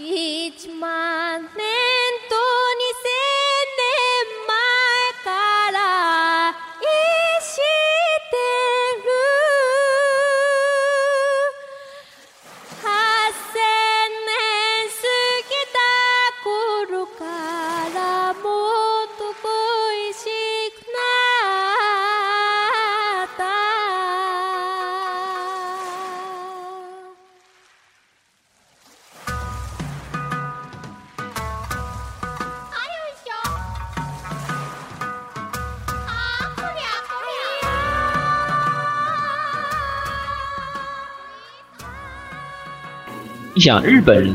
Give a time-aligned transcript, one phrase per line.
[0.00, 1.09] 1万
[43.84, 44.34] 日本人，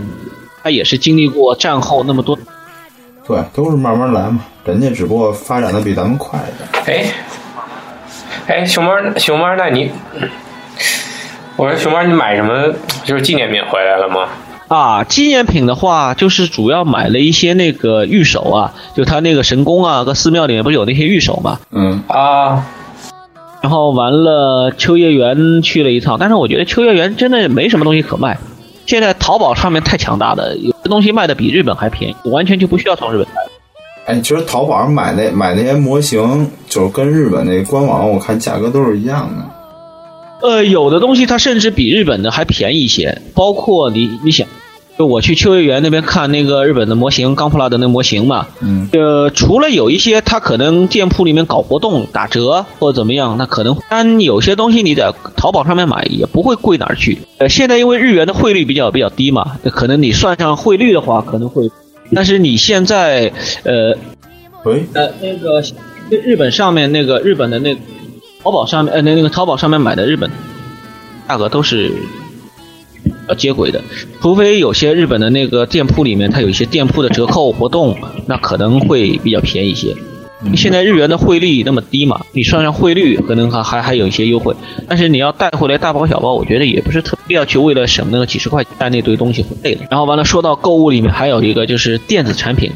[0.64, 2.38] 他也是经历过战后那么多，
[3.28, 7.04] 对，都是慢慢来嘛，人家只不过发展的比咱们快一点。
[8.48, 9.90] 哎，哎，熊猫，熊猫，那你，
[11.56, 14.30] 我说熊猫，你买什么就是纪念品回来了吗？
[14.68, 21.60] 啊，纪念品的话，就是主要买了一些那个玉手啊，就他那个神宫啊，和寺庙里面不是有那些玉手嘛。
[21.72, 22.66] 嗯，啊，
[23.62, 28.40] 然后完了，秋叶原去了一趟，但是我觉得秋叶原真的没什么东西可卖。
[28.86, 33.34] 现在淘宝上面太强大了，有的东西卖的比日本还便宜，完全就不需要从日本买。
[34.06, 40.48] 哎，其实淘宝上买那买那些模型，就是跟日本那官网我看价格都是一样的。
[40.48, 44.48] 呃，有的东西它甚至比日本的还便宜一些，包括你你想，
[44.98, 57.18] 就我去秋叶原那边看那个日本的模型，钢普拉的那模型嘛，嗯，呃，除了有一些它可能店铺里面搞活动打折或者怎么样，那可能但有些东西你在淘宝上面买也不会贵哪儿去。
[57.40, 61.70] 呃，现在因为日元的汇率比较比较低嘛，那可能你算上汇率的话可能会，
[62.14, 63.98] 但是你现在呃
[64.64, 65.62] 喂，呃那个
[66.10, 67.82] 日本上面那个日本的那个
[68.42, 70.32] 淘宝上面呃那那个淘宝上面买的日本
[71.28, 71.92] 价格都是
[73.28, 73.82] 呃接轨的，
[74.22, 79.96] 除非有些日本的那个店铺里面它有一些店铺的折扣活动，那可能会比较便宜一些。
[80.56, 84.54] 现在日元的汇率那么低嘛，你算上汇率可能还还还有一些优惠，
[84.88, 89.86] 但是你要带回来大包小包，我觉得也不是特别要去为了省那个几十块钱带那堆东西回累的。
[89.90, 92.72] 然后完了，说到购物里面还有一个就是电子产品，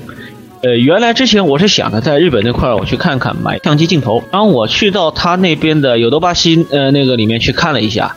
[0.63, 8.16] 呃，原来之前我是想着在日本那块儿我去看看买相机镜头，然后我去到他那边的有多巴西呃那个里面去看了一下，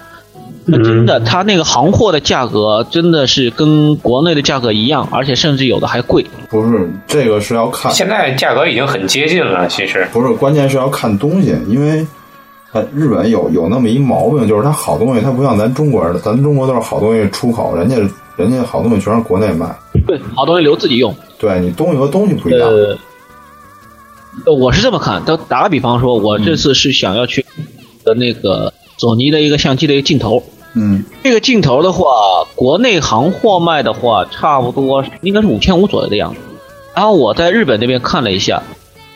[0.65, 6.25] 那真的他那个行货的价格真的是跟国内的价格一样，而且甚至有的还贵。
[6.49, 10.07] 不是这个是要看，现在价格已经很接近了，其实。
[10.13, 12.07] 不是关键是要看东西，因为
[12.73, 17.97] 呃日本有有那么一毛病，就是它好东西它不像咱中国似的，咱中国都是好东西出口，人家
[18.37, 19.67] 人家好东西全是国内卖，
[20.07, 21.15] 对，好东西留自己用。
[21.39, 22.69] 对你东西和东西不一样。
[22.69, 22.97] 呃，
[24.47, 27.45] 呃我是这么看，都打个比方说，我这次是想要去
[28.05, 28.73] 的那个
[29.03, 32.07] 索尼的一个相机的一个镜头，嗯这个镜头的话，
[32.55, 36.39] 国内行货卖的话，差不多应该是五千五左右的样子。
[36.95, 38.63] 然后我在日本那边看了一下，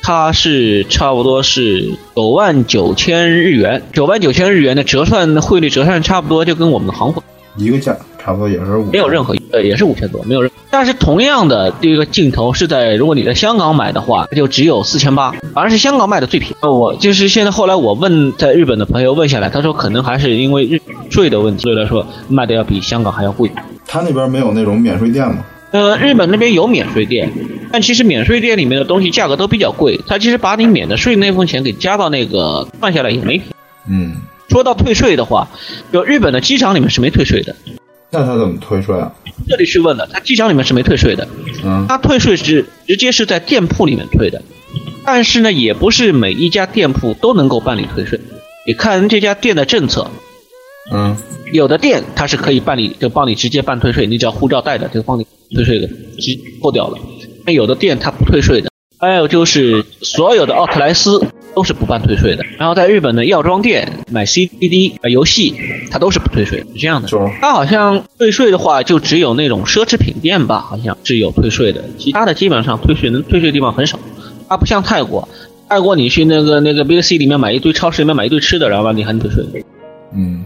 [0.03, 7.23] 它是差不多是九万九千日元，九万九千日元的折算汇率折算差不多就跟我们的行货
[7.57, 10.51] 一个价差不多也是五，没有任何呃也是五千多，没有任。
[10.69, 16.57] 但是同样的这个镜头是在如果你在香港买的话，就只有四千八，反而是香港卖的最便宜。
[16.63, 23.49] 呃我就是现在后来我问在日本的朋友问下来，他说可能还是因为日税的问题，所以来说卖的要比香港还要贵。
[23.87, 25.45] 他那边没有那种免税店吗？
[25.71, 27.31] 呃，日本那边有免税店，
[27.71, 33.41] 但其实免税店里面的东西价格都比较贵，他其实把你免的税那部分钱给加到那个算下来也没。
[33.89, 34.17] 嗯，
[34.49, 35.49] 说到退税的话，
[35.93, 37.55] 就日本的机场里面是没退税的。
[38.11, 39.13] 那他怎么退税啊？
[39.49, 41.27] 这里是问的，他机场里面是没退税的，
[41.65, 41.87] 嗯。
[41.89, 44.43] 他退税是直接是在店铺里面退的，
[45.05, 48.21] 但是呢，也不是每一家店铺都能够办理退税，
[48.67, 50.11] 你看这家店的政策，
[50.93, 51.17] 嗯。
[51.53, 55.25] 有的店它是可以办理，就帮你直接办退税，你只要护照带着就帮你
[55.55, 56.99] 退税的，直接扣掉了。
[57.45, 58.69] 那有的店它不退税的，
[58.99, 61.25] 还有就是所有的奥特莱斯
[61.57, 62.45] 都是不办退税的。
[62.59, 65.55] 然后在日本的药妆店买 CDD 呃游戏，
[65.91, 67.09] 它都是不退税，是这样的。
[67.41, 73.99] 它好像退税的话，就只有那种奢侈品店吧，好像是有退税的，其他的基本上退税能退税的地方很少。
[74.49, 75.27] 它不像泰国，
[75.67, 79.65] 泰国你去那个那个 Big C 里面买一堆超市里面买一堆吃的，然后完你还能退税。
[80.15, 80.45] 嗯，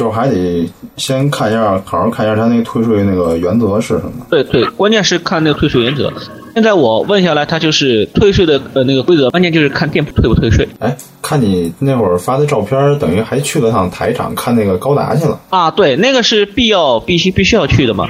[0.00, 0.66] 就是还得
[0.96, 4.12] 先看一下，好好看一下他那个退税那个原则是什么。
[4.30, 6.10] 对对，关键是看那个退税原则。
[6.54, 15.38] 现在我问下来，他就是退税的呃那个规则，关键就是看店铺退不退税哎，看你那会儿发的照片，等于还去了趟台场看那个高达去了。
[15.50, 15.70] 啊。
[15.70, 18.08] 对，那个是必要必须必须要去的嘛。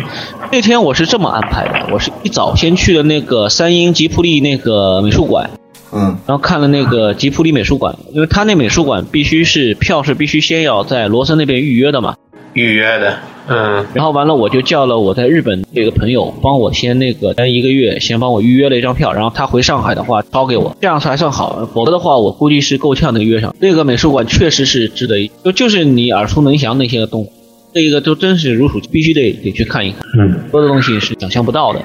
[0.52, 5.50] 那天我是这么安排的，我是一早先去的那个三英吉普利那个美术馆，
[5.92, 6.18] 嗯。
[6.26, 12.16] 然后看了那个吉普里美术馆，因为他那美术馆必须是票是必须先要在罗森那边预约的嘛。
[12.52, 13.16] 预约的，
[13.46, 13.86] 嗯。
[13.94, 23.54] 然后完了，我就叫了我在日本这个朋友帮我先那个待一个月先帮我预约了一张票，然后他回上海的话掏给我，这样才算好，否则的话我估计是够呛能约上。
[23.60, 27.32] 那个美术馆确实是值得一，就就是你耳熟能详那些动物，
[27.72, 31.80] 这个都真是如数，必须得得去看一看，嗯，很多的东西是想象不到的，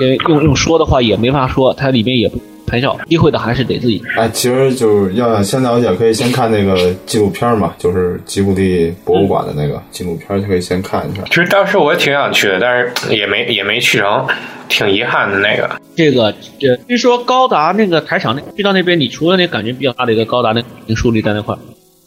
[0.00, 2.40] 因为用用说的话也没法说，它里面也不
[2.72, 4.02] 拍照，机会的还是得自己。
[4.16, 11.22] 哎，其实就是要想先了解，可以先看那个纪录片嘛，就是吉卜力博物馆的那个纪录片，就可以先看一下。
[11.26, 14.26] 其实当时我也挺想去的，但是也没也没去成，
[14.70, 15.70] 挺遗憾的那个。
[15.94, 21.54] 这个这据说高达那个台场那去到那边，你除了那感觉比较大的一个高达那个树立在那块，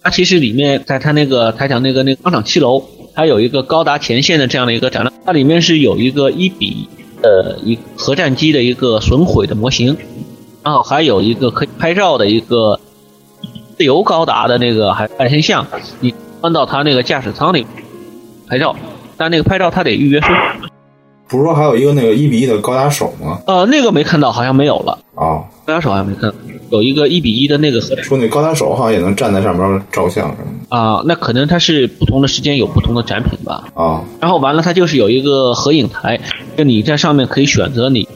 [0.01, 2.83] 它其实里面在它那个台场那个那个商场七楼，
[3.13, 6.89] 它有一个高达前线的这样的一个展览，它里面是有一个一比
[7.21, 9.95] 呃一核战机的一个损毁的模型，
[10.65, 12.79] 然后还有一个可以拍照的一个
[13.77, 15.67] 自由高达的那个还半身像，
[15.99, 17.67] 你搬到他那个驾驶舱里
[18.47, 18.75] 拍照，
[19.15, 20.33] 但那个拍照他得预约收费。
[21.27, 23.39] 不是说还有一个那个一比一的高达手吗？
[23.45, 24.97] 呃，那个没看到，好像没有了。
[25.13, 26.35] 啊、高达手好像没看到，
[26.71, 30.45] 有一个一比一的那个核说那高达手好像也能站在上面照相什么
[30.75, 33.65] 啊、那可能它是不同的时间有不同的展品吧。
[33.75, 34.03] 的啊。
[34.19, 36.19] 然后完了，它就是有一个合影台，
[36.57, 38.07] 就你在上面可以选择你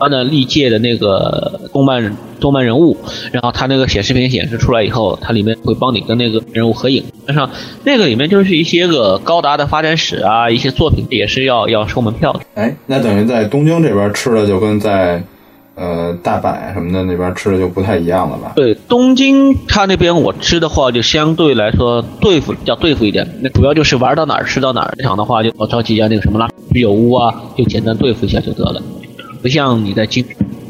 [0.00, 2.96] 它的历届的那个动漫动漫人物，
[3.30, 7.04] 然后它那个显示屏显示出来以后，它里面会帮你跟那个人物合影。
[7.28, 7.48] 加上
[7.84, 12.40] 那个里面就是一些个高达的发展史啊，一些作品也是要要收门票的。
[12.54, 15.22] 哎，那等于在东京这边吃的就跟在
[15.74, 18.52] 呃大阪什么的那边吃的就不太一样了吧？
[18.56, 23.26] 对，东京它那边我吃的话，就相对来说对付要对付一点。
[23.42, 24.94] 那主要就是玩到哪儿吃到哪儿。
[24.96, 28.82] 这场的话，就我找几家那个什么啦，居酒屋啊，就简单对付一下就得了。
[29.42, 30.24] 不像你在京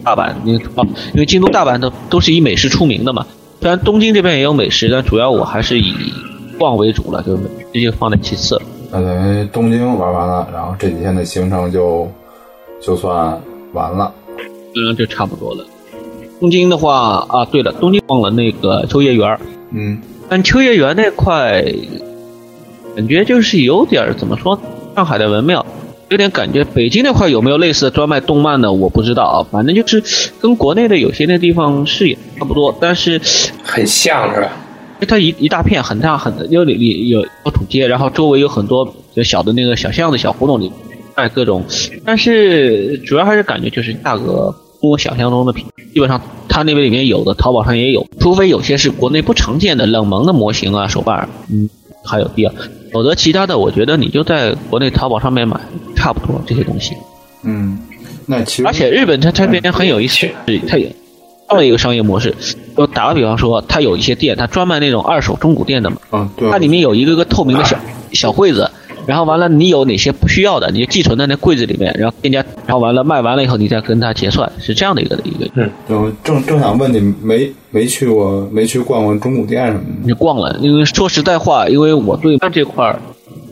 [0.04, 3.26] 大阪，你啊，因为京都、大阪都都是以美食出名的嘛。
[3.60, 5.94] 虽然东京这边也有美食，但主要我还是以
[6.58, 8.60] 逛为主了，就是这就放在其次。
[8.90, 12.10] 那等于东京玩完了，然后这几天的行程就
[12.80, 13.38] 就算
[13.72, 14.12] 完了。
[14.74, 15.64] 嗯，就差不多了。
[16.40, 19.38] 东京的话啊，对了，东京逛了那个秋叶原儿，
[19.72, 21.62] 嗯，但秋叶原那块，
[22.96, 24.58] 感觉就是有点儿怎么说，
[24.96, 25.64] 上海的文庙，
[26.10, 26.64] 有点感觉。
[26.64, 29.36] 北京那块有没有类似的专卖动漫的，我不知道啊。
[29.50, 30.02] 反正就是
[30.40, 33.20] 跟国内的有些那地方是也差不多，但是
[33.62, 34.50] 很像是吧？
[35.08, 40.70] 它一一大片很大很大，有里里有有土街，然后周围有很多就小的那个小巷子、小胡同里
[41.16, 41.64] 卖各种，
[42.04, 45.64] 但是主要还是感觉就是价格跟我想象中的平，
[45.94, 51.70] 基本上它那边里面有的，淘宝上也有，除非有些是国内不常见的冷门的模型啊、手办，嗯，
[52.04, 52.52] 还有必要，
[52.92, 55.58] 否则其他的我觉得你就在国内淘宝上面买
[55.96, 56.96] 差不多这些东西。
[57.42, 57.78] 嗯，
[58.26, 60.88] 那其实而且日本它这边很有意思，是它有
[61.48, 62.34] 这样一个商业模式。
[62.76, 67.76] 就打个比方说，它有一些店，它专卖那种二手中古店的嘛，嗯，对啊它里面有一个个透明的小
[68.12, 68.70] 小柜子，
[69.06, 75.68] 然后完了你有哪些不需要的，你就寄存在那柜子里面，然后店家，然后完了卖完了以后，你再跟他结算，是这样的一个一个。
[75.88, 79.86] 就正正想问你，没没去过，没去逛过中古店什么的？
[80.04, 83.00] 你逛了，因为说实在话，因为我对这块儿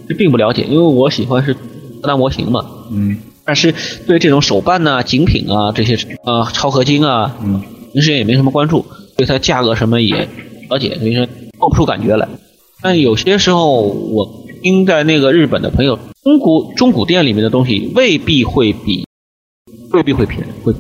[0.07, 1.57] 是并不了解，因为我喜欢是
[2.03, 3.75] 大模型嘛，嗯但是
[4.07, 7.63] 对这种手办呐、精品啊这些呃超合金啊，嗯，
[7.95, 8.85] 平时也没什么关注，
[9.17, 10.29] 对它价格什么也
[10.69, 11.27] 了解，所以说
[11.59, 12.29] 做不出感觉来。
[12.83, 19.05] 但有些时候我听在那个日本的朋友，中古中古店里面的东西未必会比
[19.93, 20.75] 未必会便宜，会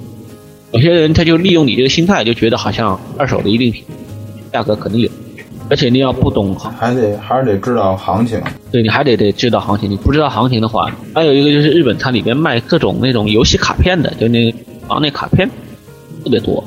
[0.73, 3.87] 有些人他就利用你这个心态，就觉得好像二手的一定便宜，
[4.53, 5.11] 价格肯定有，
[5.71, 8.41] 而且你要不懂行，还得还是得知道行情。
[8.71, 15.49] 对你还得得知道行情，你不知道行情的话，还有一个就是日本它里面卖各种那种游戏卡片的，就那个王那卡片
[16.25, 16.62] 特别多，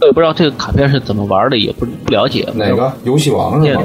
[0.00, 2.48] 我也不知道这个卡片是怎么玩的，也不不了解。
[2.54, 3.82] 哪个游戏王是吗？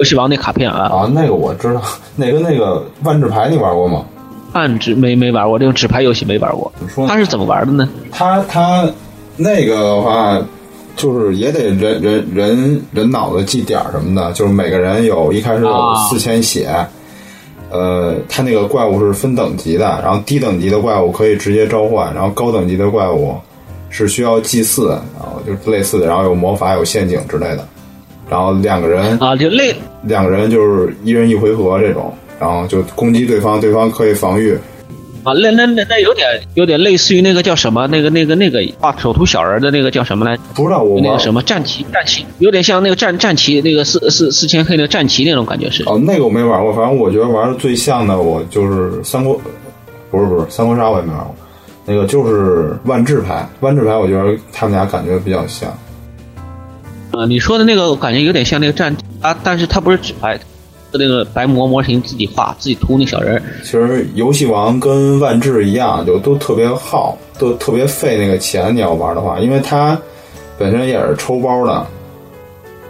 [0.00, 1.82] 游戏王那卡片啊，啊，那个我知道，
[2.16, 4.02] 那个那个万智牌你玩过吗？
[4.54, 6.72] 暗纸没没玩过，这种纸牌游戏没玩过。
[6.78, 7.86] 怎么说呢它是怎么玩的呢？
[8.10, 8.88] 他他
[9.36, 10.40] 那个的话，
[10.96, 16.74] 就是也得人人人人脑子记点儿什么的，就是每个人有一开始有啊四千血，
[17.70, 23.34] 呃，他那个怪物是分等级的，然后低等级的怪物可以直接召唤，然后高等级的怪物
[23.90, 27.68] 是需要祭祀，然后就是类似的，然后有魔法、有陷阱之类的，
[28.30, 34.56] 然后两个人啊，就类两个人就是一人一回合这种，然后就攻击对方，对方可以防御。
[35.22, 40.34] 啊，那那那那有点有点类似于那个叫什么，那个那个那个画手图小人的那个叫什么来？
[40.54, 45.82] 不知道我玩那个什么战旗战旗，有点像那个战战旗那个四四四千黑那个战旗那种感觉是。
[45.86, 49.38] 哦，那个我没玩过，反正我觉得玩的最像的，我就是三国，
[50.10, 51.34] 不是不是三国杀，我也没玩过。
[51.84, 55.70] 那个就是万智牌，万智牌，我觉得他们俩感觉比较像。
[57.12, 60.38] 啊，你说的那个我感觉有点像那个战啊，但是它不是纸牌，
[60.92, 63.42] 那个白模模型自己画，自己涂那小人。
[63.62, 68.74] 其实游戏王跟万智一样，就都特别耗，都特别费那个钱。
[68.74, 69.98] 你要玩的话，因为它
[70.58, 71.86] 本身也是抽包的，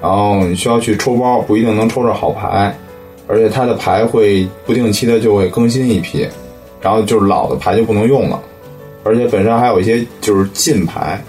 [0.03, 2.77] 然后你需要去抽包，不一定能抽着好牌，
[3.27, 6.27] 而且它的牌会不定期的就会更新一批，
[6.81, 8.41] 然后就是老的牌就不能用了，
[9.03, 11.23] 而且本身还有一些就是禁牌，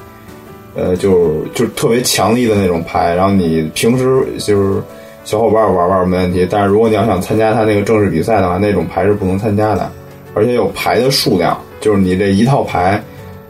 [0.75, 4.81] 呃，就是就是特别强力的那种牌，然后你平时就是
[5.25, 9.91] 小伙伴玩玩没问题，但是如果你要想参加他那个正式比赛的话，那种牌是不能参加的，
[10.33, 13.01] 而且有牌的数量，就是你这一套牌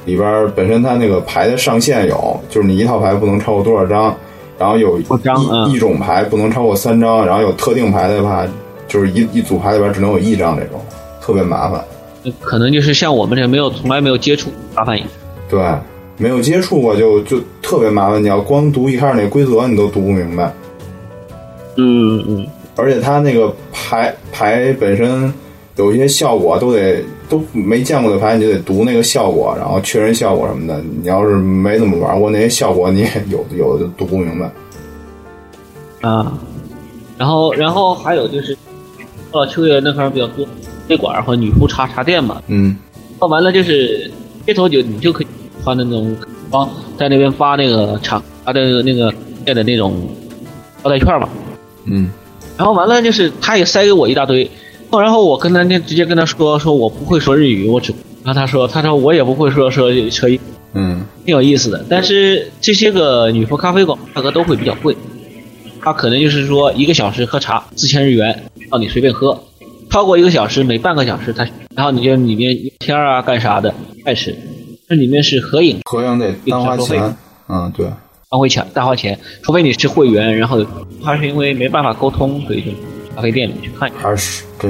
[0.06, 4.16] 里边本身它那个牌的上限有，就是你一套牌不能超过多少张，
[4.58, 8.46] 然后有一一一种牌不能超过三张，然后有特定牌的话，
[8.88, 10.82] 就是一一组牌里边只能有一张这种，
[11.22, 11.80] 特别麻烦。
[12.40, 15.04] 可能就是像我们这没有从来没有接触麻烦也。
[15.50, 15.60] 对，
[16.22, 20.54] 没有接触过就就特别麻烦，你要光读一开始那规则你都读不明白。
[21.78, 25.34] 嗯嗯，而且它那个牌牌本身
[25.78, 30.80] 有一些效果都得都没见过的牌，你就得读那个效果，然后确认效果什么的。
[31.02, 34.52] 你要是没怎么玩过那些效果，你也有有的就读不明白。
[36.08, 36.38] 啊，
[37.18, 38.56] 然后然后还有就是，
[39.32, 40.46] 到了秋叶那块比较多
[40.88, 42.78] 那馆和女仆茶茶店嘛，嗯
[43.18, 44.12] 喝完了就是
[44.46, 45.28] 这头就你就可以
[45.64, 46.16] 发那种
[46.50, 49.14] 帮在那边发那个厂发的那个
[49.46, 50.08] 店的那种
[50.84, 51.30] 招待券嘛，
[51.86, 52.10] 嗯。
[52.58, 54.50] 然后完了就是他也塞给我一大堆，
[54.92, 60.40] 然后我跟他那直接跟他说说我不会说日语，我只然后他说他说我也不会说说说英
[60.74, 61.06] 嗯。
[61.24, 64.96] 挺有意思的，但是这些个女仆咖啡馆价格都会比较贵，
[65.80, 69.40] 他可能就是说一个小时喝茶四千日元，让你随便喝，
[69.92, 73.72] 超过一个小时每半个小时他，然后你就里面聊天啊干啥的
[74.04, 74.36] 开始，
[74.92, 77.16] 这里面是合影，合影得单花钱。
[77.48, 77.86] 嗯，对，
[78.30, 80.62] 单会钱大花钱，除非你是会员，然后
[81.02, 82.72] 他是因为没办法沟通，所以就
[83.16, 84.68] 咖啡店里面去看一下，还是这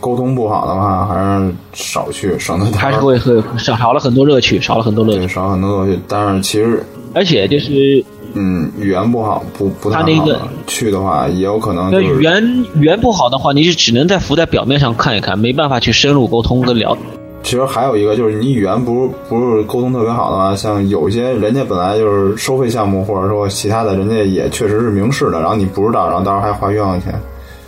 [0.00, 6.00] 沟通不好的话，还是少去，省得还是会会少少了很多乐趣，少了很多乐趣，对少很多乐趣。
[6.08, 6.84] 但是其实，
[7.14, 16.98] 而且就是嗯，语言不好，不不太好他那个去的话，也有可能那就是语言语言不好的话，你是只能在浮在表面上看一看，没办法去深入沟通跟聊。
[17.42, 27.12] 其实还有一个就是你语言不是不是沟通特别好的话，像有些人家本来就是收费项目，或者说其他的，人家也确实是明示的，然后你不知道，然后到时候还花冤枉钱。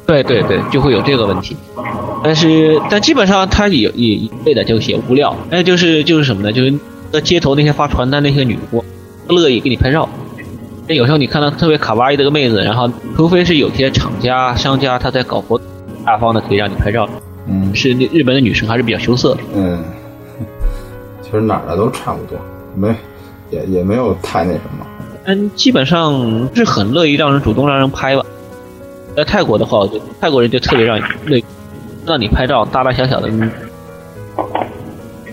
[0.06, 1.56] 对对对，就会有这个问题。
[2.22, 6.52] 但是但基本上他也也一味的就写无料，那就是就是什么呢？
[6.52, 6.72] 就是
[7.10, 8.82] 在街头那些发传单那些女仆，
[9.28, 10.08] 乐意给你拍照。
[10.86, 15.66] 那有时候你看到特别卡哇伊的个妹子，然后除非是有些厂家商家他在搞活动，
[16.04, 17.08] 大方的可以让你拍照。
[17.46, 19.40] 嗯是那日本的女生还是比较羞涩的。
[19.54, 19.82] 嗯，
[21.22, 22.38] 其实哪儿的都差不多，
[22.74, 22.94] 没
[23.50, 24.86] 也也没有太那什么。
[25.24, 28.24] 但基本上是很乐意让人主动让人拍吧。
[29.16, 31.42] 在泰国的话，我觉得泰国人就特别让你乐
[32.06, 33.50] 让你拍照，大大小小的，嗯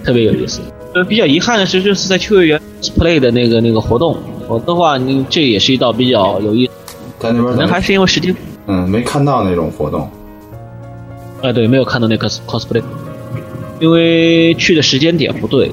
[0.03, 0.61] 特别有意思。
[0.93, 6.71] 呃，比较遗憾的是，这次在秋叶原 cosplay 的那个那个活动，否则的话，你这也是一道比较有意思。
[7.19, 8.35] 在那边可能还是因为时间，
[8.67, 10.09] 嗯没看到那种活动。
[11.41, 12.81] 哎，对，没有看到那个 cosplay，
[13.79, 15.71] 因为去的时间点不对，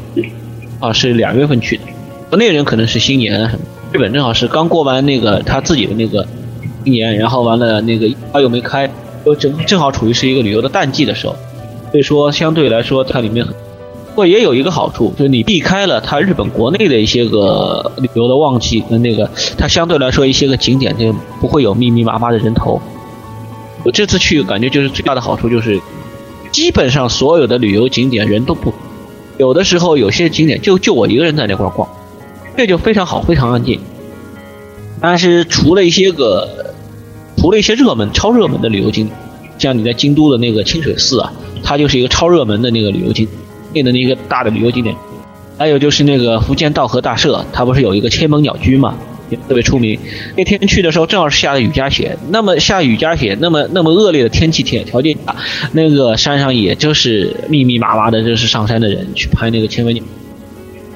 [0.78, 1.82] 啊，是两月份去的。
[2.30, 3.50] 国内人可能是新年，
[3.92, 6.26] 日本正好是刚过完那个他自己的那个
[6.84, 8.88] 新年，然后完了那个花又没开，
[9.24, 11.34] 又正正好处于是一个旅游的淡季的时候，
[11.90, 22.80] 所以说相对来说它里面，不过也有一个好处，就是你避开了它日本国内的一些个旅游的旺季跟那个，它相对来说一些个景点就不会有密密麻麻的人头。
[23.86, 25.80] 我这次去感觉就是最大的好处就是，
[26.50, 28.74] 基本上所有的旅游景点人都不，
[29.38, 31.88] 有的时候有些景点就就我一个人在那块逛，
[32.56, 33.78] 这就非常好，非常安静。
[35.00, 36.74] 但是除了一些个，
[37.36, 39.16] 除了一些热门、超热门的旅游景点，
[39.56, 43.28] 像你在京都的那个清水寺啊，它就是一个超热门的那个旅游景，
[43.72, 44.96] 内的那个大的旅游景点。
[45.56, 48.96] 还有就是那个福建道和大社，它不是有一个千门鸟居嘛，
[49.30, 49.98] 也特别出名。
[50.36, 55.36] 那天去的时候正好是下的雨夹雪，那么下雨夹雪，那么那么恶劣的天气条条件下，
[55.72, 60.02] 那个山上也就是密密麻麻的，就是上山的人去拍那个千门鸟，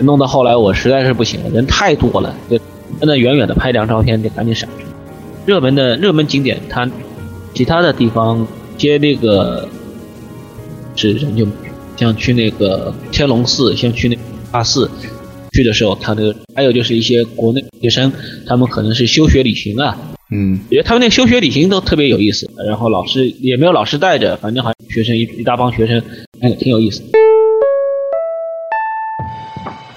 [0.01, 2.57] 弄到后来我实在是不行了，人太多了，就
[2.99, 4.69] 站在远远的拍张照片就赶紧闪。
[5.47, 6.89] 热门的热门景点，它
[7.55, 8.47] 其他的地方
[8.77, 9.69] 接那个
[10.95, 11.47] 是人就
[11.97, 14.21] 像去那个天龙寺，像去那个
[14.53, 14.89] 大寺，
[15.53, 18.13] 去的时候他那个，还有就是一些国内学生，
[18.47, 19.97] 他们可能是休学旅行啊，
[20.31, 26.03] 嗯我觉得他们那个休学旅行都特别有意思，然后老师也没有老师带着，反正好像学生一一大帮学生，
[26.41, 27.03] 哎，挺有意思。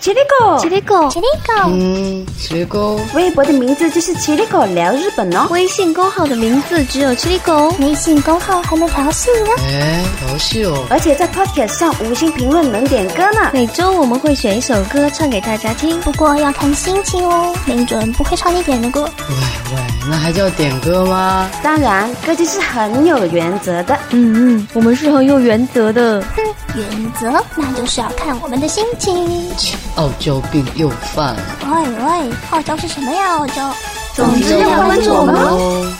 [0.03, 3.00] 七里狗，七里狗，七里狗，嗯，七里狗。
[3.13, 5.48] 微博的名字就是七里狗聊日本哦。
[5.50, 9.51] 微信公号的名字只有七里狗，微信公号还能调戏呢。
[9.60, 10.86] 哎，调戏哦！
[10.89, 13.51] 而且在 Podcast 上五星评论能点歌呢。
[13.53, 19.03] 每周我们会选一首歌唱给大家听，不过要看心情哦，没准不会唱你点的歌。
[19.03, 19.36] 喂
[19.74, 21.50] 喂，那还叫点歌吗？
[21.63, 23.98] 当然，歌姬是很有原则的。
[24.10, 26.22] 嗯嗯，我们是很有原则的。
[26.36, 26.43] 哼，
[26.75, 29.50] 原则那就是要看我们的心情。
[29.95, 31.43] 傲娇病又犯了。
[31.67, 33.38] 喂喂，傲娇是什么呀？
[33.38, 33.71] 傲娇。
[34.15, 35.93] 总之要关注我们哦。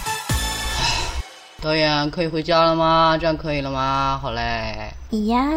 [1.62, 3.16] 导演可以回家了吗？
[3.20, 4.20] 这样可以了吗？
[4.20, 4.92] 好嘞。
[5.28, 5.48] 呀，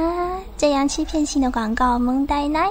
[0.58, 2.68] 这样欺骗性的广告萌呆奶。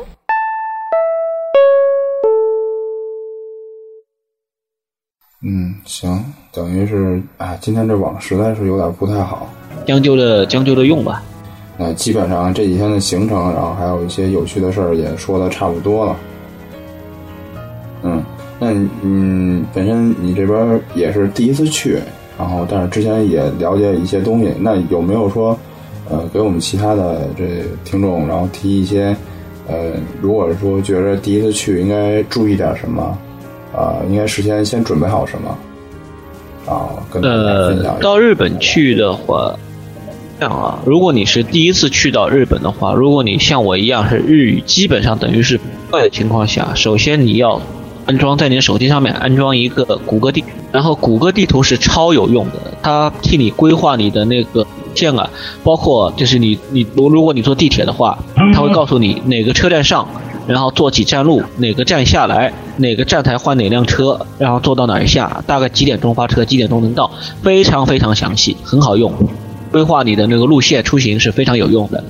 [5.42, 9.48] 嗯，行，等于是，哎，今天这网实在是有点不太好，
[9.88, 11.24] 将就着将就着用吧。
[11.78, 16.16] 那基本上这几天的行程，然后还有一些有趣的事儿也说的差不多了。
[18.04, 18.24] 嗯，
[18.60, 18.68] 那
[19.02, 22.00] 嗯，本身你这边也是第一次去，
[22.38, 25.58] 然后但是之前也了解一些东西，那有没有说，
[26.10, 29.16] 呃，给我们其他的这听众，然后提一些，
[29.68, 29.92] 呃，
[30.22, 33.18] 如果说觉得第一次去应该注意点什么，
[33.76, 35.58] 啊、应该事先先准备好什么，
[36.72, 38.02] 啊，跟大家分享，一下。
[38.02, 39.54] 到日本去的话，
[40.40, 47.62] 这样啊，如果你是第一次去到日本的话，如果你像我一样是日语基本上等于是不会的情况下，首先你要
[48.06, 55.30] 安装在你的手机上面安装一个谷歌地，然后谷歌地图是超有用的，它替你规划你的那个线啊，
[55.64, 58.18] 包括就是你你如如果你坐地铁的话，
[58.54, 60.08] 它会告诉你哪个车站上。
[60.48, 67.10] 然后坐几站路，哪个站下来，哪个站台换哪辆车，然后坐到哪儿下，大概几点钟发车，几点钟能到，
[67.42, 69.12] 非常非常详细，很好用，
[69.76, 72.02] 规划你的那个路线出行是非常有用的。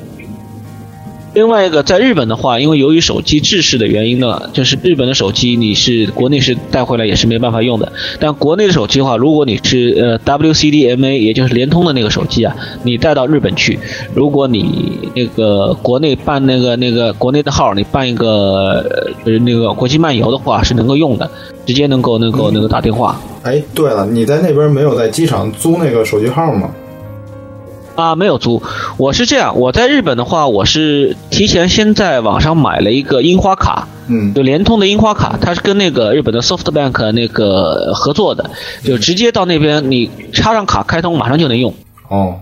[1.34, 7.92] 另外一个，在日本的话，因为由于手机制式的原因呢，就是日本的手机你是国内是带回来也是没办法用的。
[8.20, 13.80] 但国内的手机的话，如果你是呃 WCDMA，也就是联通的那个手机啊，你带到日本去，
[14.14, 18.86] 如果你那个国内办那个那个国内的号，你办一个
[19.26, 21.28] 呃那个国际漫游的话是能够用的，
[21.66, 23.20] 直接能够能够那个打电话。
[23.42, 26.70] 哎，对了，你在那边没有在机场租那个手机号吗？
[27.96, 28.62] 啊，没有租。
[28.98, 38.52] 我是这样，我在日本的话，我是提前先在网上买了一个樱花卡，嗯就联通的樱花卡，它是跟那个日本的 SoftBank 那个合作的，
[38.84, 41.74] 就直接到那边你插上卡开通，马上就能用。
[42.10, 42.42] 哦，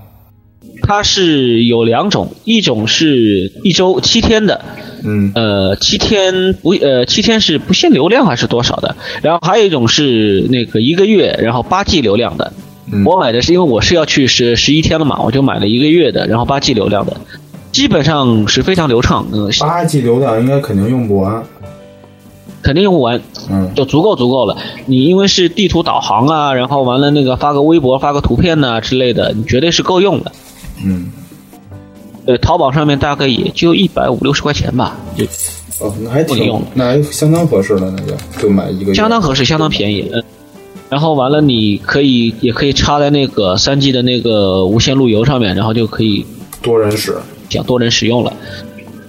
[0.82, 4.66] 它是有两种，一种是一周七天的，
[5.04, 12.52] 嗯呃，七天不呃七天是不限流量还是多少的，然后还有一种是那个一个月，然后八 G 流量的。
[12.92, 17.16] 嗯我买的是因为我是要去十十一天了嘛，我就买了一个月的，然后八 G 流量的，
[17.72, 21.44] 基本上是非常流畅，嗯、八 G 流量应该肯定用不完。
[22.62, 23.20] 肯定用不完，
[23.50, 24.56] 嗯就足够足够了。
[24.86, 30.32] 你因为是地图导航啊，然后完了那个发个微博、发个图片呐、之类的，你绝对是够用的。
[30.86, 31.12] 嗯，
[32.26, 35.26] 呃，淘宝上面大概也就一百五六十块钱吧，就
[35.86, 40.10] 哦，那还挺用，那还相当合适了，那就就买一个月相当合适，相当便宜。
[40.14, 40.24] 嗯，
[40.94, 46.24] 然后完了，你可以也可以插在那个三 G 的那个无线路由上面，然后就可以
[46.62, 47.18] 多人使。
[47.50, 48.32] 讲多人使用了。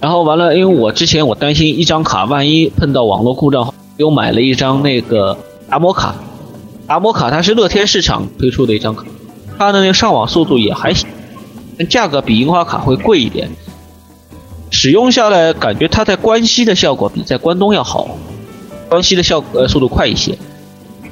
[0.01, 5.37] 然后完了，因为我之前我担心一张卡万一碰到网络故障，又买了一张那个
[5.69, 6.15] 达摩卡。
[6.87, 9.05] 达摩卡它是乐天市场推出的一张卡，
[9.59, 11.07] 它的那个上网速度也还行，
[11.77, 13.47] 但价格比樱花卡会贵一点。
[14.71, 18.17] 使用下来感觉它在关西的效果比在关东要好，
[18.89, 20.35] 关西的效呃速度快一些。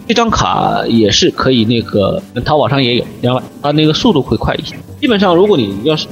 [0.08, 4.76] 这张卡也是可以那个淘宝上也有，然后它那个速度会快一些。
[5.00, 6.08] 基本上如果你要是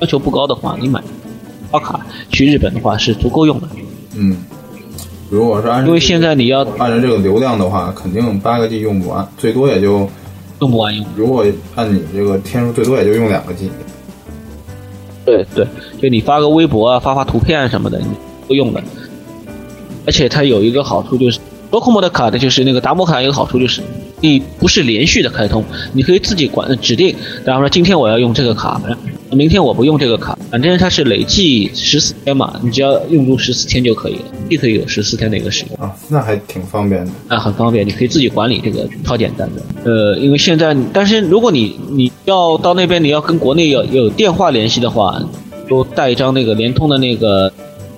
[0.00, 1.02] 要求不高的话，你买
[1.70, 3.68] 刷卡去日本的话是足够用的，
[4.16, 4.36] 嗯，
[5.30, 10.08] 如果是按因为现在你要按照这个流量的话，肯定八个 G 用不完，最多也就
[10.60, 11.04] 用不完用。
[11.16, 11.44] 如果
[11.74, 13.70] 按你这个天数，最多也就用两个 G。
[15.24, 15.66] 对对，
[16.00, 18.06] 就你发个微博啊，发发图片什么的，你
[18.46, 18.82] 够用的。
[20.06, 23.80] 而且它有一个好处就是，Docomo 的卡的就是那个达摩卡有一个好处就是，
[24.20, 28.80] 你不是连续的开通，你可以自己管指定，比方说今天我要用这个卡，
[29.30, 35.86] 明天我不用这个卡，反正它是累计十四天嘛，你只要用足十四天就可以了，既可以有十四天的一个使用。
[35.86, 37.10] 啊，那还挺方便的。
[37.28, 39.62] 啊，很方便，你可以自己管理这个，超简单的。
[39.84, 45.20] 呃，因为现在，但是如果你你要到那边，你要跟国内有有电话联系的话，
[45.68, 47.52] 都带一张那个联通的那个，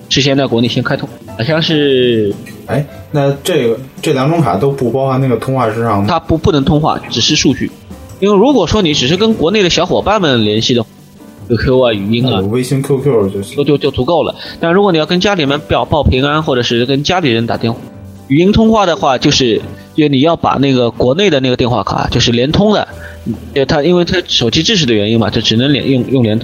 [0.09, 2.33] 事先在国内先开通，好像是
[2.65, 6.05] 哎，那这个这两种卡都不包含那个通话时长吗？
[6.07, 7.69] 它不不能通话，只是数据。
[8.19, 10.89] 因为如果说你只是跟国内的小伙伴们联系的话
[11.49, 13.63] ，QQ 啊、语音啊有，微信、QQ 就行就。
[13.63, 14.33] 就就足够了。
[14.59, 17.79] 但如果你要跟家里面表报平安，或者是跟家里人打电话，
[18.27, 19.61] 语音通话的话，就是
[19.95, 22.87] 就你要把那个国内的那个电话卡，就是联通的，
[23.53, 26.39] 呃，它因为它手机支持的原因嘛，就只能联用用联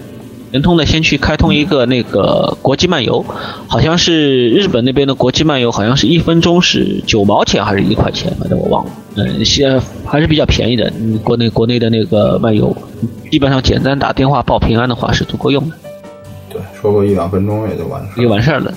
[0.53, 3.25] 联通的，先去开通一个那个国际漫游，
[3.67, 8.91] 好像是日本那边的国际漫游，好像是一分钟是九毛钱还是一块钱，反正我忘了。
[9.15, 10.93] 嗯，现在还是比较便宜的。
[10.99, 12.71] 嗯，国内国内的那个漫游，
[13.31, 15.75] 基本上简单打电话报平安的话是足够用的，
[16.51, 18.29] 对，说个一两分钟也就完事就儿。
[18.29, 18.71] 完事儿了。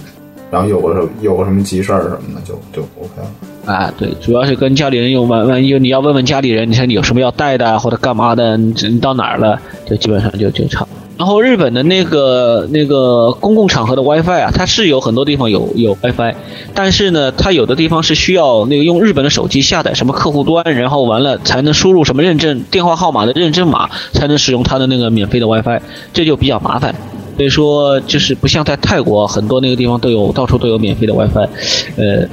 [0.50, 3.70] 然后有个什有个什么急事儿什么的，就就 OK 了。
[3.70, 10.88] 啊，对，主要是跟家里人用，万万一你要问问家里人，你说你有什么要带的啊或者干嘛的，你你到哪儿了，就基本上就就差。
[11.18, 16.34] 然后日本的那个那个公共场合的 WiFi 啊，它是有很多地方有有 WiFi，
[16.74, 25.80] 但是呢，它有的地方是需要那个用日本的手机下载什么客户端，然后完了才能输入什么认证电话号码的认证码，才能使用它的那个免费的 WiFi，
[26.12, 26.94] 这就比较麻烦。
[27.36, 31.48] 所以说，就是不像在泰国很多那个地方都有，到处都有免费的 WiFi，
[31.96, 32.26] 呃，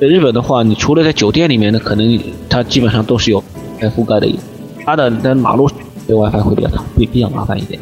[0.00, 2.18] 在日本的话，你除了在酒店里面呢，可能
[2.48, 3.42] 它基本上都是有
[3.96, 4.36] 覆盖的，
[4.84, 5.70] 它的在马路
[6.08, 7.80] 这 WiFi 会比较比比较麻烦一点。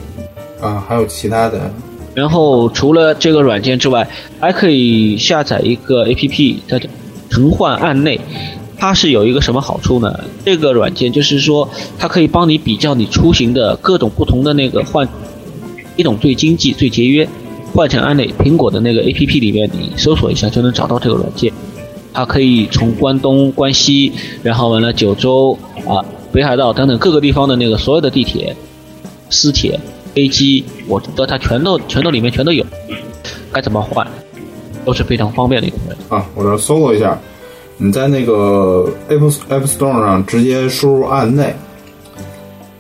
[0.61, 1.71] 啊，还有其他的，
[2.14, 4.09] 然后除了这个软件之外，
[4.40, 6.88] 还可以下载一个 APP，它叫
[7.31, 8.21] “腾换案内”。
[8.81, 10.21] 它是有一个什么好处呢？
[10.44, 11.68] 这个软件就是说，
[11.99, 15.09] 它可以帮你比较你出行的各种不同的那个换，
[15.97, 17.29] 一种最经济、最节约，
[17.75, 18.33] 换成案内。
[18.38, 21.53] 苹果的那个 APP 里面，你搜索一下就能找到这个软件。
[22.12, 24.12] 它可以从关东、关西，
[24.44, 25.99] 然后完了九州啊、
[26.31, 28.55] 北海道等等各个地方的那个所有的地铁、
[29.29, 29.79] 私铁、
[30.14, 32.64] 飞机，我觉得它全都全都里面全都有，
[33.53, 34.07] 该怎么换
[34.85, 36.07] 都是非常方便的一个软件。
[36.09, 37.18] 啊，我这搜了一下，
[37.77, 41.55] 你在那个 Apple App Store 上直接输入案内，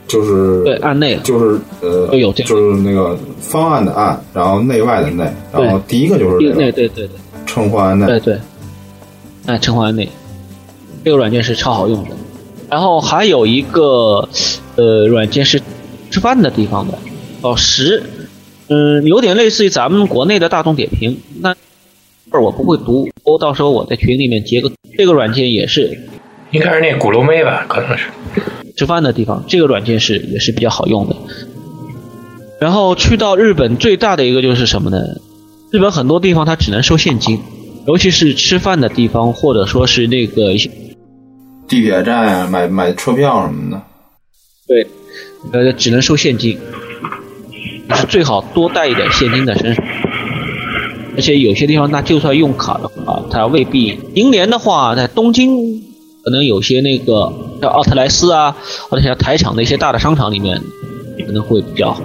[0.06, 2.48] 就是对，案内就是呃，有这样。
[2.48, 7.10] 就是那个方案的案，然后内外的内，然后第一个就是这对个对对对。
[7.46, 8.06] 称呼案内。
[8.06, 8.38] 对，对，
[9.46, 10.08] 哎，陈安内。
[11.04, 12.10] 这个软件是超好用的。
[12.68, 14.28] 然后还有一个
[14.76, 15.58] 呃软件是
[16.10, 16.98] 吃饭的地方的，
[17.40, 18.02] 哦十，
[18.68, 21.54] 嗯，有点类似于咱们国内的大众点评，那
[22.30, 25.98] 这儿我不会读，我到时候我在群里面截个这个软件也是
[26.50, 28.08] 应该是那鼓楼妹吧，可能是。
[28.76, 31.16] 吃饭的地方，这个软件是也是比较好用的。
[32.60, 34.98] 然后去到日本最大的一个就是什么呢？
[35.70, 37.40] 日本很多地方它只能收现金，
[37.86, 40.70] 尤其是吃饭的地方，或者说是那个一些
[41.68, 43.82] 地铁站呀、买买车票什么的。
[44.66, 44.86] 对，
[45.52, 46.58] 呃，只能收现金，
[47.94, 49.84] 是最好多带一点现金在身上。
[51.16, 53.98] 而且有些地方，那就算用卡的话，它未必。
[54.14, 55.82] 银联的话，在东京
[56.22, 58.56] 可能有些那个像奥特莱斯啊，
[58.88, 60.60] 或者像台场的一些大的商场里面，
[61.26, 62.00] 可能会比较好。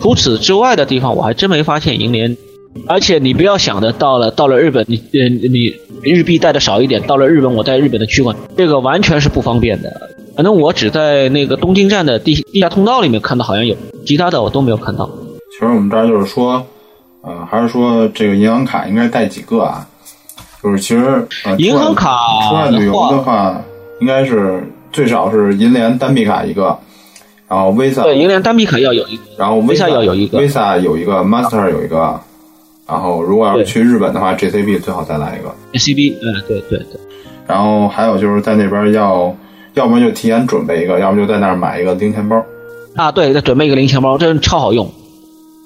[0.00, 2.36] 除此之外的地方，我还真没发现银联。
[2.86, 10.10] 而且你不要想着到了到了日本，你呃你日币带的少一点，到了日本我在日本的取款，这个完全是不方便的。
[10.38, 15.10] 反正我只在那个东京站的地地下通道里面看到好像有，其他的我都没有看到。
[15.50, 16.64] 其实我们这儿就是说，
[17.22, 19.84] 呃，还是说这个银行卡应该带几个啊？
[20.62, 22.16] 就是其实呃，银行卡
[22.48, 23.60] 出外旅游的话，
[24.00, 26.78] 应该是最少是银联单币卡一个，
[27.48, 32.20] 然后 Visa 对，银联单币卡要有一个，然后 Visa 要有一个，Visa 有一个，Master 有一个，
[32.86, 35.52] 然后如果要是去日本的话，JCB 最好再来一个。
[35.76, 37.00] CB，嗯，对对对，
[37.44, 39.34] 然后还有就是在那边要，
[39.78, 42.44] 要不然就提前准备一个，要么就在那儿买一个零钱包。
[42.96, 44.90] 啊，对，再准备一个零钱包，真超好用。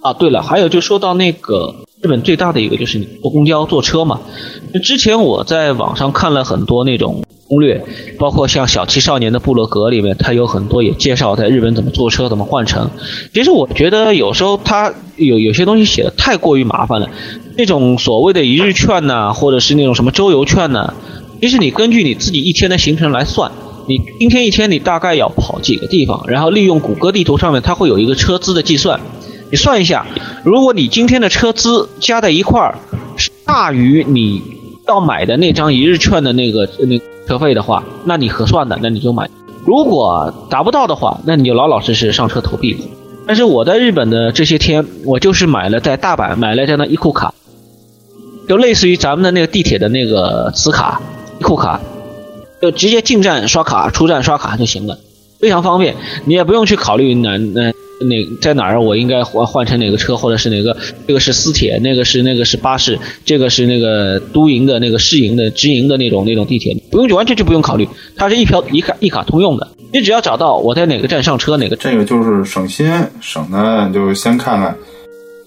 [0.02, 4.20] 啊，对了，还有就说到那个日本最大的一个就是你坐公交坐车嘛。
[4.82, 7.82] 之前我在网上看了很多那种攻略，
[8.18, 12.90] 包括像小七少年的部落格里面，它有很多也介绍在日本怎么坐车、怎么换乘。
[13.32, 17.08] 其实我觉得有时候它有有些东西写的太过于麻烦了，
[17.56, 20.92] 那种所谓的一日券呐、或者是那种什么周游券呐、
[21.40, 23.50] 其实你根据你自己一天的行程来算。
[23.86, 29.00] 你今天一天你大概要跑几个地方，然后利用谷歌地图上面它会有一个车资的计算，
[29.50, 30.06] 你算一下，
[30.44, 32.78] 如果你今天的车资加在一块儿
[33.16, 34.42] 是大于你
[34.86, 39.28] 要买的那张一日券的那个那车费的话，那你合算的，那你就买。
[39.64, 42.76] 如果达不到的话，那你就老老实实上车投币。
[43.24, 47.32] 但是我在日本的这些天，我就是买了在大阪买了这样的伊库卡，
[48.48, 51.00] 就类似于咱们的那个地铁的那个磁卡
[51.38, 51.80] 伊库卡，
[52.62, 54.96] 就直接进站刷卡，出站刷卡就行了，
[55.40, 55.96] 非常方便。
[56.24, 60.76] 你也不用去考虑哪哪哪在哪儿我应该换换成哪个车，或者是哪个
[61.08, 69.66] 这个是私铁，那个是那个是巴士，这个是那个都营的那个市营的直营的那种那种地铁，不用就完全就不用考虑，它是一票一卡一卡通用的。
[69.92, 72.88] 你只要找到我在哪个站上车，哪个这个就是省心，
[73.20, 74.76] 省的就先看看，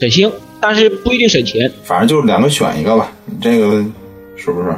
[0.02, 1.72] 省心，但是不一定省钱。
[1.86, 3.84] 反正就是两个选一个吧，你这个
[4.36, 4.76] 是不是？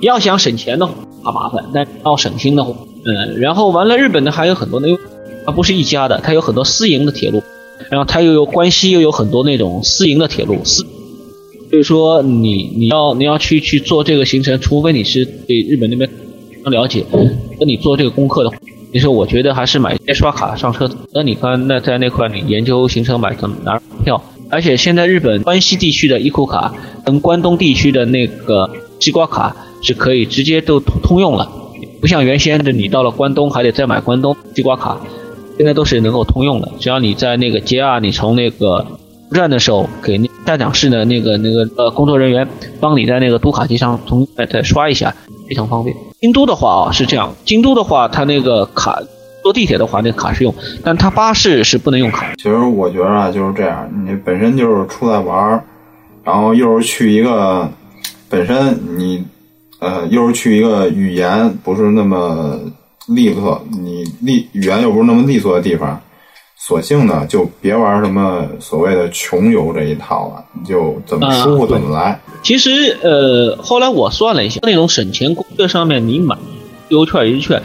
[0.00, 4.88] 要想省钱的话怕麻烦，但要省心的话，嗯，然后完了，日本的还有很多那，
[5.46, 7.42] 它不是一家的，它有很多私营的铁路，
[7.90, 10.84] 然后它又有关西又有很多那种私营的铁路，私，
[11.70, 16.08] 所以说你你要你要去去做这个行程，除非你是对日本那边
[16.64, 17.04] 了解，
[17.58, 18.56] 那你做这个功课的话。
[18.92, 20.90] 其实我觉得还是买先刷卡上车。
[21.12, 24.20] 那你看，那在那块你研究行程买怎么拿票？
[24.48, 31.50] 而且现在日本关西地区的伊库卡跟关东地区的那个西瓜卡是可以直接都通用了，
[32.00, 35.00] 不像原先的你到了关东还得再买关东西瓜卡，
[35.56, 36.70] 现在都是能够通用的。
[36.78, 38.86] 只要你在那个 JR，你从那个
[39.28, 42.48] 出站的时候给那站长室的那个那个呃工作人员
[42.80, 45.14] 帮你在那个读卡机上重再再刷一下，
[45.48, 45.96] 非常方便。
[46.20, 49.00] 京都的话啊是这样，京都的话它那个卡
[49.42, 52.30] 坐地铁的话那卡是用，但它巴士是不能用卡。
[52.36, 55.64] 其实我觉得啊就是这样，你本身就是出来玩儿，
[56.24, 57.70] 然后又是去一个
[58.28, 59.24] 本身你
[59.80, 62.60] 呃又是去一个语言不是那么
[63.08, 66.00] 利索，你利语言又不是那么利索的地方，
[66.56, 72.20] 索性呢就别玩什么所谓的穷游这一套了，你就怎么舒服怎么来。
[72.42, 76.36] 其实，呃，后来我算了一下，那种省钱攻略上面，你买
[76.88, 77.62] 优券、一券，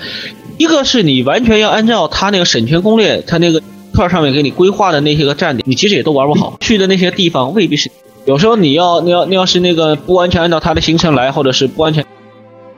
[0.58, 3.62] 一个是你完全要按照他那个省钱攻略，他那个
[3.93, 6.58] 券上面给你规划的那些个站点，你其实也都玩不好。
[6.60, 7.91] 去的那些地方未必是，
[8.26, 12.04] 有时候你要你要你要是那个不完全按照他的行程来，或者是不完全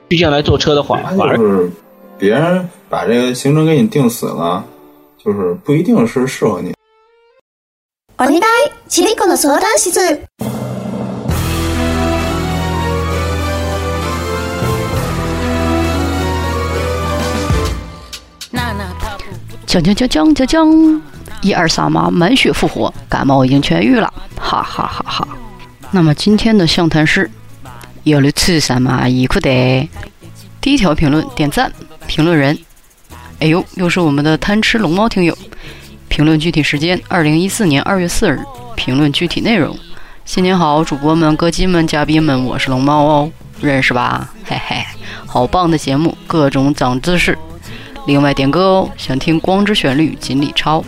[0.08, 1.70] 推荐来坐车的话，反而就是
[2.18, 4.64] 别人把这个行程给你定死了，
[5.22, 6.72] 就是不一定是适合你。
[8.18, 8.40] お願い、
[8.88, 10.20] ちびこの相談室。
[19.66, 21.02] 讲讲讲讲讲讲，
[21.41, 25.27] 一二三嘛，满血复活，感冒已经痊愈了，哈哈哈哈。
[25.91, 27.29] 那么今天的相谈是，
[28.03, 29.89] 有了吃什么衣裤的？
[30.59, 31.71] 第一条评论点赞，
[32.07, 32.57] 评论人，
[33.39, 35.37] 哎呦，又是我们的贪吃龙猫听友。
[36.09, 38.39] 评论具体时间：二零一四年二月四日。
[38.75, 39.77] 评论具体内容：
[40.25, 44.29] 新年好，主播们、歌姬们、嘉宾们，我是龙猫哦，认识吧？
[44.45, 44.83] 嘿嘿，
[45.25, 47.37] 好棒的节目，各种长姿势。
[48.05, 50.81] 另外点歌哦，想听《光之旋律》锦鲤超。《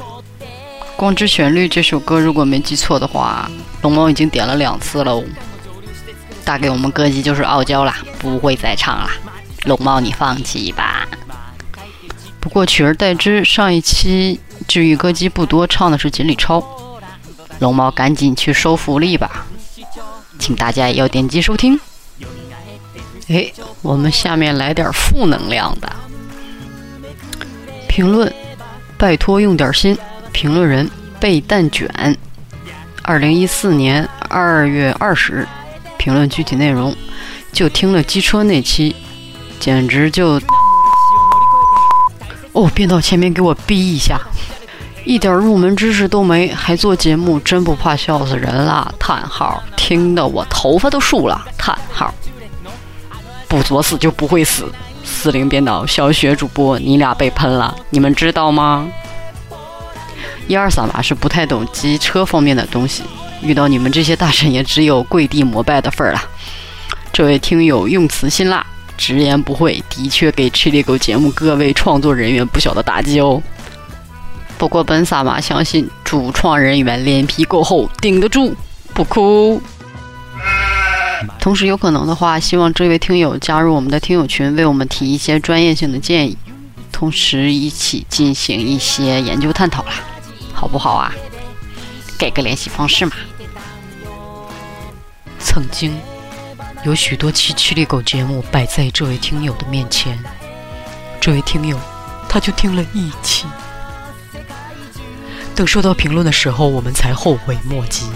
[0.99, 3.49] 光之旋律》这首歌，如果没记错的话，
[3.83, 5.23] 龙猫已经点了两次喽。
[6.43, 9.09] 大概我们歌姬就是傲娇啦，不会再唱啦。
[9.63, 11.07] 龙猫，你放弃吧。
[12.41, 16.61] 不过取而代之，上一期治愈歌姬不多，唱的是锦鲤超。
[17.59, 19.45] 龙猫赶紧去收福利吧，
[20.37, 21.79] 请大家也要点击收听。
[23.29, 23.49] 哎，
[23.81, 25.89] 我们下面来点负能量的
[27.87, 28.33] 评论，
[28.97, 29.97] 拜托用点心。
[30.29, 30.89] 评论人
[31.19, 31.89] 被蛋卷，
[33.03, 35.47] 二零一四年二月二十日。
[35.97, 36.95] 评论具体内容，
[37.51, 38.95] 就听了机车那期，
[39.59, 40.39] 简直就……
[42.53, 44.19] 哦，变到前面给我逼一下。
[45.03, 48.89] 一点入门知识都没，还做节目，真不怕笑死人啦！
[48.97, 51.45] 叹号，听得我头发都竖了！
[51.57, 52.13] 叹号，
[53.47, 54.71] 不作死就不会死。
[55.03, 58.87] 四零编导，小雪主播，你俩被喷了，你们知道吗？
[60.49, 63.03] 一二三吧是不太懂机车方面的东西，
[63.43, 66.19] 遇到你们这些大神也只有跪地膜拜的份儿了。
[67.13, 68.65] 这位听友用词辛辣，
[68.97, 73.39] 直言不讳，的确给《吃力狗》节目各位创作人员不小的打击哦。
[74.57, 78.55] 不过本萨玛相信主创人员脸皮够厚，顶得住，
[78.95, 79.61] 不哭。
[81.39, 86.35] 同时，有可能的话，希望这位听友加入我们的听友群，为我们提一些专业性的建议，
[86.91, 89.91] 同时一起进行一些研究探讨啦，
[90.59, 91.13] 好不好啊？
[92.17, 93.13] 给个联系方式嘛。
[95.39, 95.97] 曾经
[96.83, 100.21] 有许多期《七力狗》节目摆在这位听友的面前，
[101.21, 101.79] 这位听友
[102.27, 103.45] 他就听了一期。
[105.55, 108.09] 等收到评论的时候，我们才后悔莫及。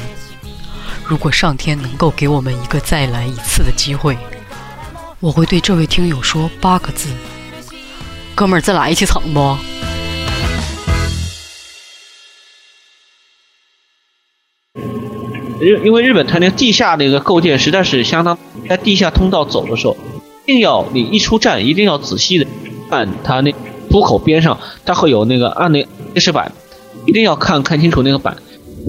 [1.06, 4.18] 如果上天能够给我们一个再来一次的机会，
[5.22, 7.08] 我会对这位听友说八个字：
[8.36, 9.58] 哥们儿，咱俩一起蹭不？
[15.64, 19.96] 因因为日本它那个地下那个构建实在是相当，在地下通道走的时候，
[20.46, 22.46] 一定要你一出站一定要仔细的
[22.90, 23.54] 看它那
[23.90, 26.52] 出口边上，它会有那个按那揭示板。
[27.06, 28.38] 一定要看看清楚那个板，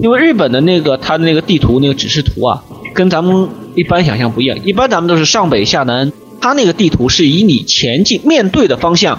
[0.00, 4.56] 因为日本的那个它的那个地图那个指示图啊，跟咱们一般想象不一样。
[4.64, 9.18] 一般咱们都是上北下南，它那个地图是以你前进面对的方向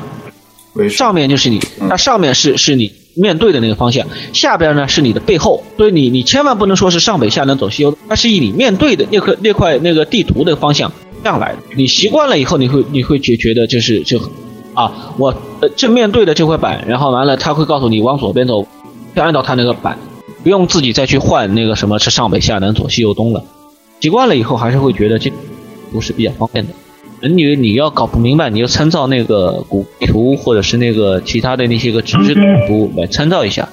[0.75, 10.91] 为上面就是你，嗯它上面是是你面对的那个方向，下边呢是你的背后，所以你你千万不能说是上北下南走西右，它是以你面对的那块那块那个地图的方向
[11.23, 11.59] 这样来的。
[11.75, 14.19] 你习惯了以后，你会你会觉觉得就是就
[14.73, 18.67] 啊，我呃正面对的这块板，然后完了他会告诉你往左边走，
[19.15, 19.97] 就按照他那个板，
[20.43, 23.43] 不用自己再去换那个什么是上北下南左西右东了。
[24.01, 25.31] 习惯了以后，还是会觉得这
[25.91, 26.73] 图是比较方便的。
[27.21, 33.67] 你你要搞不明白，你就参照那个古地图或者是那个其他的那些个纸质地图来参照一下。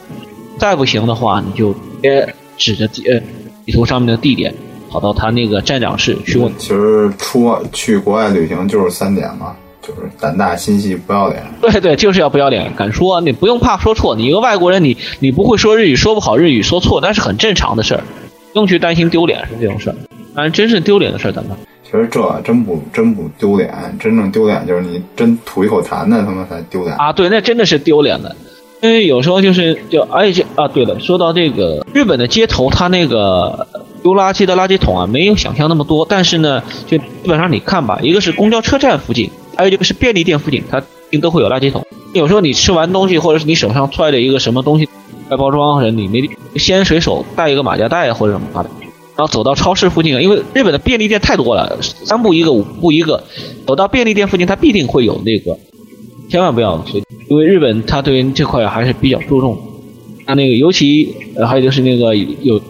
[0.59, 3.21] 再不行的话，你就直接指着地呃
[3.67, 4.55] 地图上面的地点，
[4.89, 6.53] 跑到他那个站长室去问。
[6.57, 11.43] 其实出外去国外旅行就是三点嘛，就是胆大心细不要脸。
[11.61, 14.15] 对对，就是要不要脸，敢说，你不用怕说错。
[14.15, 18.05] 你一个外国人，你你不会说日语，说不好日语，说错那是很正常的事儿，
[18.53, 19.97] 不用去担心丢脸是这种事儿。
[20.35, 21.57] 当然，真是丢脸的事儿，咱们
[21.93, 26.97] 其实这真不真不丢脸，真正丢脸就是你真吐一口痰的，他妈才丢脸。
[26.97, 28.35] 啊，对，那真的是丢脸的。
[28.81, 33.67] 因为有时候就是就而且啊，对了，说到这个日本的街头，它那个
[34.03, 41.85] 丢垃圾的垃圾桶啊，没有想象那么多，但是呢，就基本上你看吧，一个是公交车站附近，还有一个是便利店附近，它一定都会有垃圾桶。
[42.15, 44.89] 有时候你吃完东西，或者是你手上揣着一个什么东西
[45.29, 48.71] 外包装，或者你没先随手带一个马甲袋或者什么的，
[49.23, 53.23] 然后走到超市附近，因为日本的便利店太多了，三步一个，五步一个，
[53.65, 55.57] 走到便利店附近，它必定会有那个，
[56.29, 59.57] 千万不要随，因为日本它对于这块还是比较注重。
[60.27, 61.15] 它那个尤其
[61.47, 62.61] 还有就是那个有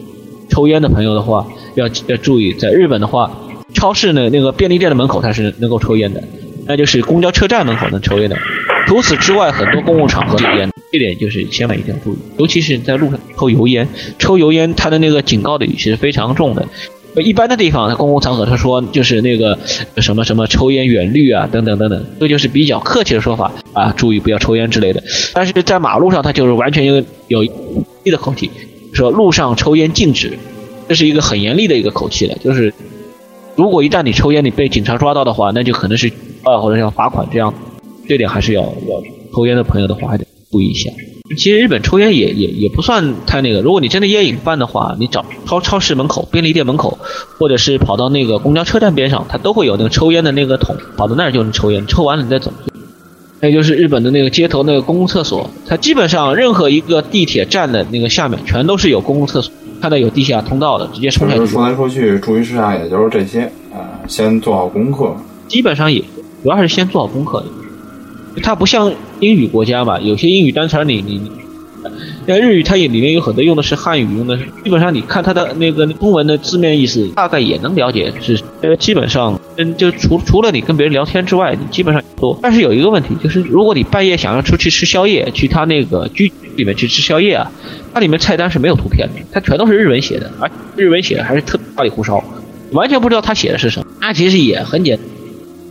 [0.50, 3.30] 抽烟的朋友的话，要要注意，在日本的话，
[3.72, 6.22] 超市呢那个便利店的门口它是能够抽烟的，
[6.66, 8.36] 那就是公交车站门口能抽烟的。
[8.86, 16.66] 除此之外，很多公共场合里烟，这点就是千万一定要注意，尤其是在路上抽油烟，抽油烟它的那个警告的语气是非常重的。
[17.16, 19.58] 一般的地方，公共场合，他说就是那个
[19.98, 25.02] 什么什么抽烟远虑啊，等等等等，这就是比较客气的说法啊，注意不要抽烟之类的。
[25.34, 28.50] 但是在马路上，他就是完全有有一的口气，
[28.94, 30.38] 说路上抽烟禁止，
[30.88, 32.34] 这是一个很严厉的一个口气了。
[32.42, 32.72] 就是
[33.56, 36.10] 如果一旦你抽烟，你被警察抓到的话，那就可能是
[36.44, 37.52] 啊或者要罚款这样，
[38.08, 39.02] 这点还是要要
[39.34, 40.90] 抽烟的朋友的话还得注意一下。
[41.36, 46.98] 其实日本抽烟也也也不算太那个，如果你真的烟瘾犯的话，你找超超市门口、便利店门口，
[47.38, 52.52] 或者是跑到那个公交车站边上，它都会有那个抽烟的那个桶，跑到那儿就能抽烟，抽完了你再走。
[53.40, 61.46] 还有就是日本的那个街头那个公共厕所，它基本上任何一个地铁站的那个下面全都是有公共厕所，看到有地下通道的，直接冲下去。
[61.46, 65.16] 说来说去，注意事项也就是这些啊、先做好功课。
[65.48, 66.00] 基本上也
[66.42, 67.46] 主要是先做好功课的。
[68.42, 71.30] 它不像英语国家吧，有些英语单词你你你，
[72.26, 82.38] 像日语它也里面有很多用的是汉语，用的基本上你看它的那个中文的字面意思，大概也能了解是呃基本上嗯就除除了你跟别人聊天之外，你基本上多。
[82.40, 87.50] 但是有一个问题就是，如果你半夜想要出去吃宵夜，去他那个居里面去吃宵夜啊，
[87.92, 92.22] 它里面菜单是没有图片的，它全都是日文写的，而日文写的还是特花里胡哨，
[92.72, 93.86] 完全不知道他写的是什么。
[94.00, 95.06] 那其实也很简单。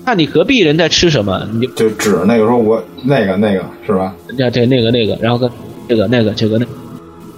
[0.05, 4.15] 看你隔壁人在吃什么，你就就指那个说我那个那个是吧？
[4.37, 5.49] 这这那个那个，然后跟
[5.87, 6.71] 这个那个这个那个。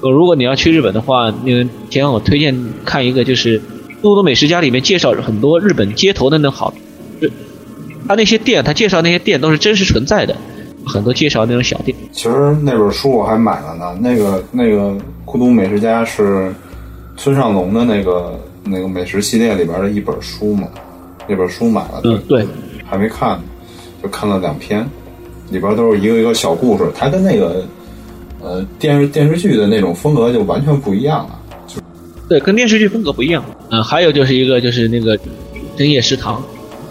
[0.01, 3.59] 呃，如果你要去日本的话，那个前我推荐看一个，就是
[4.01, 6.73] 《多多美食家》里面介绍很多日本街头的那好，
[7.21, 7.29] 就
[8.05, 10.35] 他那些店，他介绍那些店都是真实存在的，
[10.85, 11.97] 很多介绍那种小店。
[12.11, 14.89] 其实那本书我还买了呢，那个那个
[15.23, 16.53] 《孤独美食家》是
[17.15, 20.67] 村上隆的那个那个美食系列里边的一本书嘛，
[21.27, 22.45] 那本书买了，嗯，对，
[22.85, 23.39] 还没看，
[24.01, 24.85] 就看了两篇，
[25.49, 27.65] 里边都是一个一个小故事，它跟那个
[28.41, 31.39] 呃电视电视剧的那种风格就完全不一样了。
[32.29, 33.43] 对，跟电视剧风格不一样。
[33.69, 35.17] 嗯、还有就是一个就是那个
[35.77, 36.41] 深夜食堂，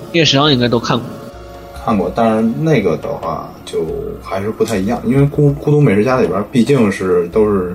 [0.06, 1.06] 深夜食堂应该都看过。
[1.84, 3.84] 看过，但是那个的话就
[4.22, 7.74] 还是不太一样，因为孤孤独美食家里边毕竟是都是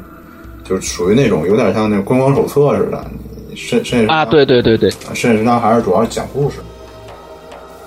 [0.64, 3.27] 就是属于那种有点像那个观光手册似的，你
[3.58, 4.90] 深深夜食堂啊，对对对对。
[5.16, 6.58] 深夜食堂还是主要讲故事，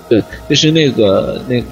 [0.09, 1.63] 对，就是那个那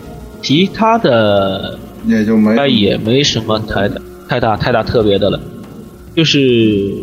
[0.42, 5.40] 其他的也就没应该也没什么太大太大太大特别的了，
[6.16, 6.94] 就是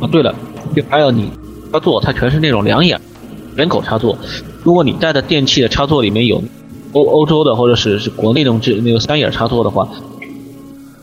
[0.00, 0.34] 啊对了，
[0.74, 1.30] 就还有你
[1.72, 3.00] 插座，它全是那种两眼
[3.54, 4.18] 人口插座，
[4.64, 6.42] 如果你带的电器的插座里面有
[6.92, 9.88] 欧欧洲的或者是是国内那种这那个三眼插座的话，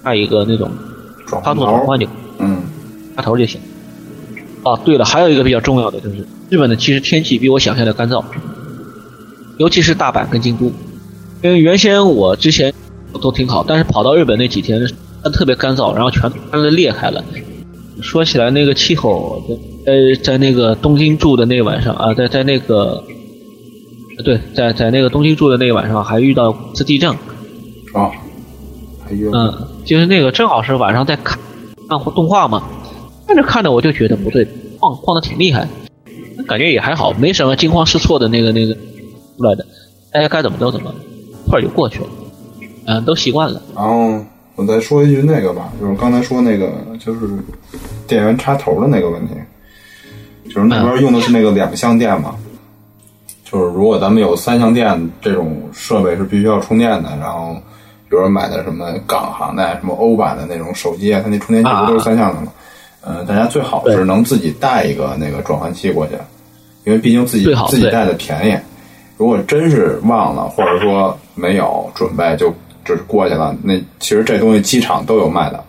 [0.04, 0.70] 带一个那种
[1.28, 2.06] 插，座转换就
[2.40, 2.62] 嗯，
[3.16, 3.62] 插头就行。
[4.64, 8.24] 哦，对了，还有一个比较重要的就是日本的其实天气比我想象的干燥，
[9.58, 10.72] 尤其是大阪跟京都。
[11.42, 12.72] 因为原先我之前
[13.20, 14.80] 都挺好，但是跑到日本那几天
[15.24, 17.24] 它特别干燥，然后全都裂开了。
[18.02, 19.42] 说起来那个气候，
[19.86, 23.04] 呃，在那个东京住的那晚上啊，在在那个，
[24.18, 27.12] 呃对，在在那个东京住的那个晚上还遇到一次地震，
[27.94, 28.12] 哦，
[29.08, 31.38] 哎呦，嗯，就是那个正好是晚上在看
[31.90, 32.64] 看动画嘛，
[33.32, 34.46] 看着看着我就觉得不对，
[34.78, 35.66] 晃晃的挺厉害，
[36.46, 39.66] 感觉也还好，没什么惊慌失措的那个那个出来的，
[40.12, 40.94] 大家该怎么都怎么，
[41.48, 42.08] 一会儿就过去了，
[42.88, 43.62] 嗯，都习惯了。
[43.74, 44.22] 然后
[44.56, 47.22] 我再说一句那个吧，就是刚才说那个就是
[48.06, 49.34] 电源插头的那个问题，
[50.54, 52.36] 就是那边用的是那个两相电嘛，
[53.46, 57.54] 就是如果咱们有三相电这种设备是必须要充电的，然后
[58.10, 62.52] 比如说买的什么港行的、什么欧版的那种手机啊，它那充电器不都是三相的吗？
[63.04, 66.14] 嗯，大家最好是能自己带一个那个转换器过去，
[66.86, 68.58] 因为毕竟自己自己带的便宜。
[69.18, 75.64] 如果真是忘了，或者说没有准备就就是过去了，那其实这东西机场都有卖的，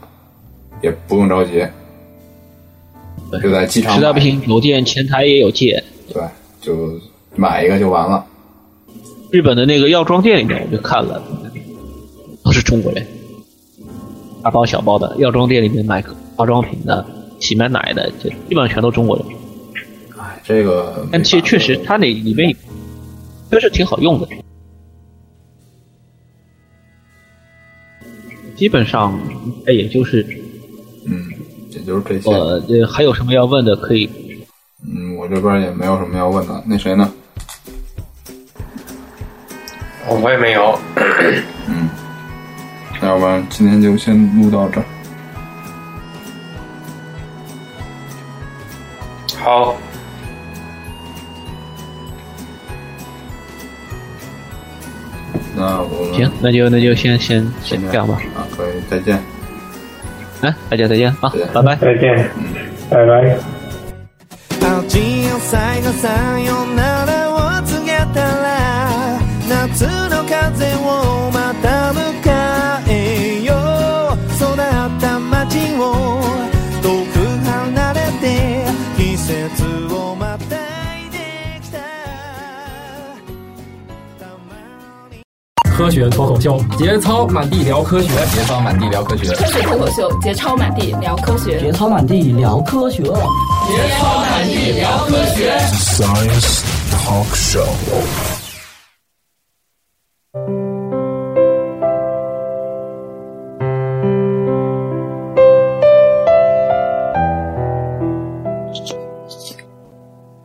[0.82, 1.66] 也不用着急，
[3.42, 5.82] 就在机场实在不行，酒店前台也有借。
[6.12, 6.22] 对，
[6.60, 6.98] 就
[7.34, 8.24] 买一个就完了。
[9.30, 11.22] 日本的那个药妆店里面，我就看了，
[12.44, 13.06] 都是中国人，
[14.42, 16.02] 大包小包的药妆店里面买
[16.36, 17.04] 化妆品的、
[17.42, 19.26] 洗面奶的，这基本上全都中国人。
[20.16, 22.54] 哎，这个但其实确实，它那里面
[23.50, 24.28] 确实挺好用的。
[28.54, 29.18] 基本上，
[29.66, 30.24] 哎，也就是
[31.04, 31.28] 嗯，
[31.70, 32.30] 也就是这些。
[32.30, 34.08] 呃这还有什么要问的可以？
[34.86, 36.62] 嗯，我这边也没有什么要问的。
[36.64, 37.12] 那谁呢？
[40.06, 40.78] 我也没有。
[41.66, 41.88] 嗯，
[43.00, 44.86] 那要不然今天就先录到这儿。
[49.41, 49.75] 好，
[55.55, 58.19] 那我们行，那就那就先先先这样吧。
[58.35, 59.21] 啊，可以，再见。
[60.41, 61.75] 哎，大家再见啊再见，拜拜。
[61.77, 62.29] 再见，
[62.89, 63.37] 拜拜。
[64.89, 71.91] 味を最後さよならを告げたら夏の風をまた
[85.82, 95.50] 科学脱口秀，节操满地聊科学，节操满地聊科学，科学脱口秀，节操满地聊科学，节操满地聊科学，节操满地聊科学。
[95.72, 96.62] Science
[96.92, 97.66] Talk Show。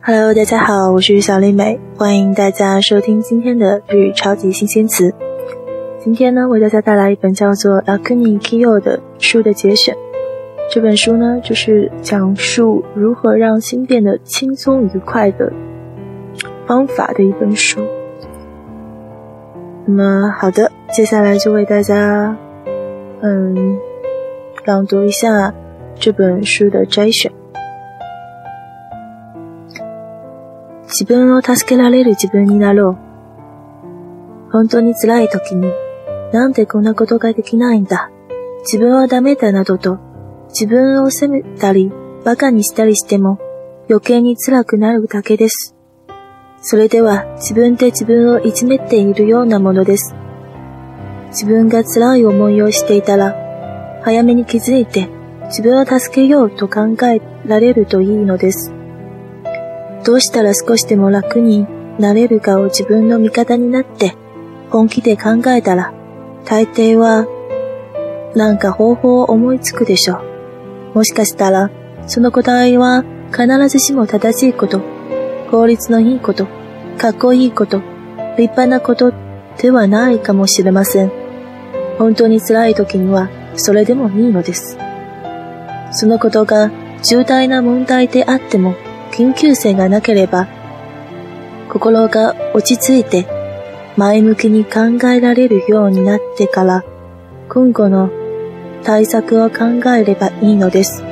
[0.02, 5.14] Hello，大家好，我是小丽美，欢迎大家收听今天的日语超级新鲜词。
[6.07, 9.95] 今天呢，为大家带来一本叫做《Lakuni Kiyo》的书的节选。
[10.69, 15.51] 这本书呢，就是讲述如何让心变得轻松愉快的
[16.65, 17.81] 方法的一本书。
[19.85, 22.35] 那么，好的，接下来就为大家，
[23.21, 23.77] 嗯，
[24.65, 25.53] 朗读一下
[25.95, 27.31] 这本书的摘选。
[30.87, 32.97] 自分を助けられる自分になろう。
[34.51, 35.71] 本当に辛い時に、
[36.32, 38.10] なんでこんなことができないんだ？
[38.60, 39.98] 自分はダメだなどと、
[40.48, 41.90] 自分を責めたり、
[42.22, 43.38] 馬鹿にしたりしても、
[43.88, 45.74] 余計に辛くなるだけです。
[46.60, 50.14] それでは自分で自分をいじめているようなものです。
[51.28, 53.34] 自分が辛い思いをしていたら、
[54.02, 55.08] 早めに気づいて、
[55.46, 58.72] 自分を助けようと考えられるといいのです。
[60.04, 61.66] どうしたら少しでも楽に
[61.98, 64.14] なれるかを自分の味方になって
[64.70, 65.94] 本気で考えたら、
[66.48, 67.26] 大抵は
[68.34, 70.14] なんか方法を思いつくでしょ
[70.94, 70.94] う。
[70.94, 71.70] もしかしたら、
[72.06, 74.80] その答えは必ずしも正しいこと、
[75.50, 76.46] 効率のいいこと、
[76.96, 77.82] かっこいいこと、
[78.38, 79.12] 立派なこと
[79.58, 81.12] ではないかもしれません。
[81.98, 84.78] 本当に辛い時にはそれでもいいのです。
[85.92, 86.70] そのことが
[87.02, 88.74] 重大な問題であっても
[89.12, 90.48] 緊急性がなければ、
[91.68, 93.26] 心が落ち着いて
[93.98, 96.84] 前向きに考えられるようになってから、
[97.48, 98.08] 今後の
[98.84, 101.02] 対策を考えればいいのです。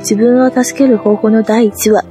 [0.00, 2.04] 自分を助ける方法の第一は、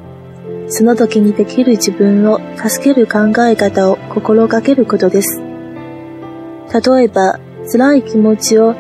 [0.68, 5.40] その時にできる自分を助ける考え方を心がけることです。
[5.40, 7.40] 例えば、
[7.72, 8.74] 辛い気持ちを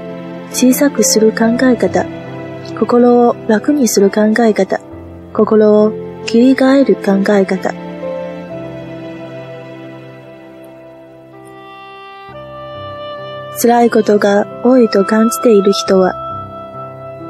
[0.49, 2.07] 小さくする考え方、
[2.79, 4.81] 心を楽にする考え方、
[5.31, 5.91] 心を
[6.25, 7.90] 切り替える考え方。
[13.61, 16.15] 辛いことが多いと感じている人は、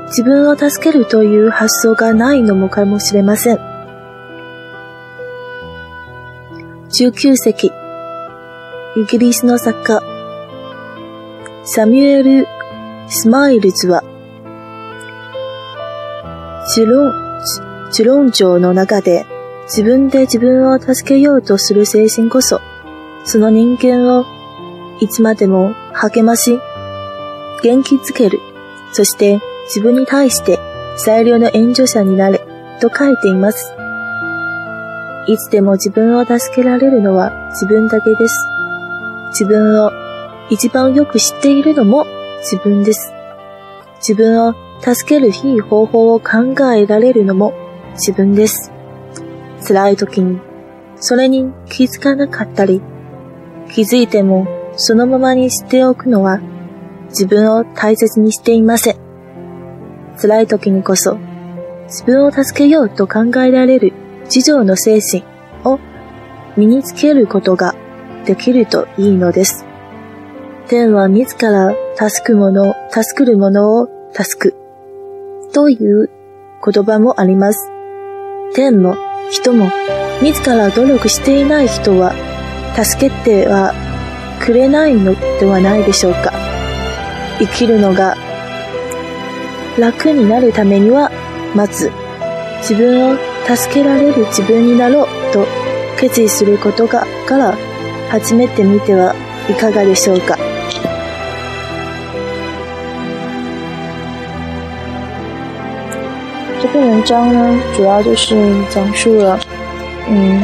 [0.07, 3.57] 自分を助けるという発想がないのもかもしれません。
[6.89, 7.69] 19世紀、
[8.95, 10.01] イギリスの作家、
[11.65, 12.47] サミュエル・
[13.09, 14.01] スマイルズは、
[16.73, 17.11] 知論、
[17.91, 19.25] 知論上の中で
[19.63, 22.61] 自分で自分を助けようとする精神こそ、
[23.25, 24.25] その人間を
[25.01, 25.73] いつまでも
[26.09, 26.59] 励まし、
[27.61, 28.39] 元気づける。
[28.91, 30.57] そして自分に対して
[30.97, 32.39] 最良の援助者になれ
[32.81, 33.75] と書いています。
[35.27, 38.35] いつでも自分を助けられるのは自分だけです。
[39.29, 39.91] 自分を
[40.49, 42.05] 一番よく知っているのも
[42.39, 43.13] 自分です。
[43.97, 47.53] 自分を助けるいい方法を考えられるのも
[47.91, 48.71] 自分です。
[49.67, 50.39] 辛い時に
[50.95, 52.81] それに気づかなかったり、
[53.71, 54.47] 気づいても
[54.83, 56.39] そのままにしておくのは
[57.09, 58.95] 自分を大切にしていません。
[60.19, 61.19] 辛い時にこそ
[61.83, 65.23] 自分を助けようと考えられる自助の精神
[65.65, 65.79] を
[66.57, 67.75] 身につけることが
[68.25, 69.65] できるといいのです。
[70.67, 74.55] 天は自ら助くもの、助くるものを助く
[75.53, 76.09] という
[76.65, 77.69] 言葉もあります。
[78.55, 78.95] 天も
[79.29, 79.69] 人も
[80.23, 82.13] 自ら努力していない人は
[82.75, 83.90] 助けては
[84.43, 86.33] くれないのではないでしょうか。
[87.39, 88.17] 生きるのが
[89.77, 91.11] 楽になるためには、
[91.55, 91.91] まず
[92.59, 93.17] 自分を
[93.47, 95.45] 助けられる自分になろうと
[95.99, 97.55] 決意することがから
[98.09, 99.13] 始めてみては
[99.49, 100.37] いかがでしょうか。
[106.61, 108.35] 这篇文章呢，主要就是
[108.69, 109.39] 讲述了，
[110.07, 110.43] 嗯，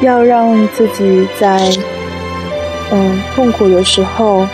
[0.00, 1.58] 要让自己在
[2.92, 4.46] 嗯痛苦有时候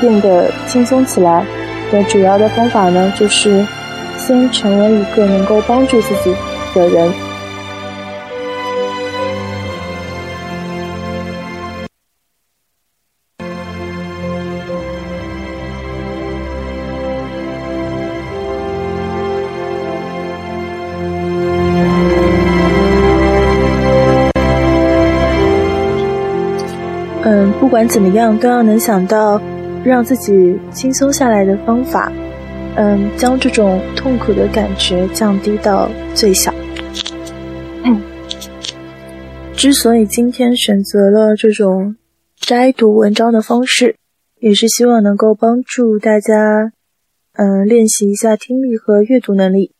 [0.00, 1.44] 变得轻松起来
[1.90, 3.64] 的主要的方法呢，就是
[4.16, 6.34] 先成为一个能够帮助自己
[6.74, 7.27] 的人。
[27.68, 29.38] 不管怎么样，都要能想到
[29.84, 32.10] 让自己轻松下来的方法。
[32.76, 36.50] 嗯，将这种痛苦的感觉降低到最小。
[37.84, 38.00] 嗯
[39.54, 41.96] 之所以今天选择了这种
[42.36, 43.96] 摘读文章的方式，
[44.40, 46.72] 也是希望能够帮助大家，
[47.34, 49.74] 嗯，练习一下听力和阅读能力。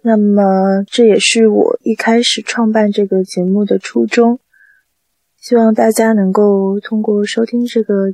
[0.00, 4.40] 那么，这也是我一开始创办这个节目的初衷。
[5.42, 8.12] 希望大家能够通过收听这个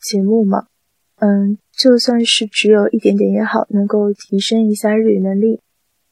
[0.00, 0.68] 节目嘛，
[1.16, 5.60] 嗯，就算是只有一点点也好，能够提升一下日语能力，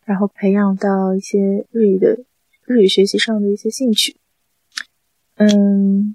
[0.04, 2.18] 然后培养到一些日语的
[2.66, 4.18] 日语学习上的一些兴趣。
[5.36, 6.14] 嗯，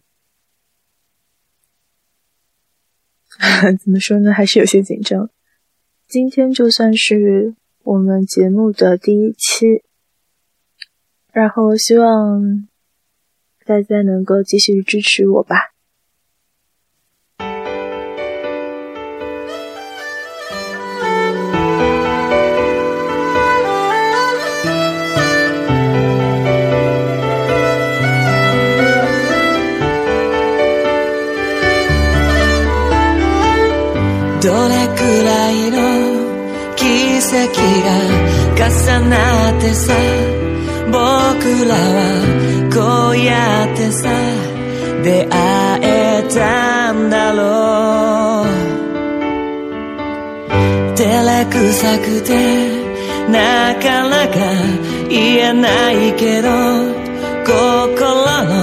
[3.84, 4.32] 怎么说呢？
[4.32, 5.32] 还是有些紧张。
[6.08, 9.82] 今天就算是我们节目的第一期，
[11.32, 12.68] 然后希望。
[13.71, 15.77] 大家能够继续支持我吧。
[34.47, 35.77] どれくらいの
[36.77, 37.35] 奇跡
[37.83, 37.91] が
[38.55, 39.93] 重なってさ
[40.87, 40.95] 僕
[41.67, 42.40] らは
[42.74, 44.10] こうやってさ
[45.04, 48.48] 出会えたんだろう。
[50.96, 52.32] 照れくさくて
[53.30, 54.36] なかなか
[55.10, 56.50] 言えないけど
[57.46, 58.16] 心
[58.46, 58.54] の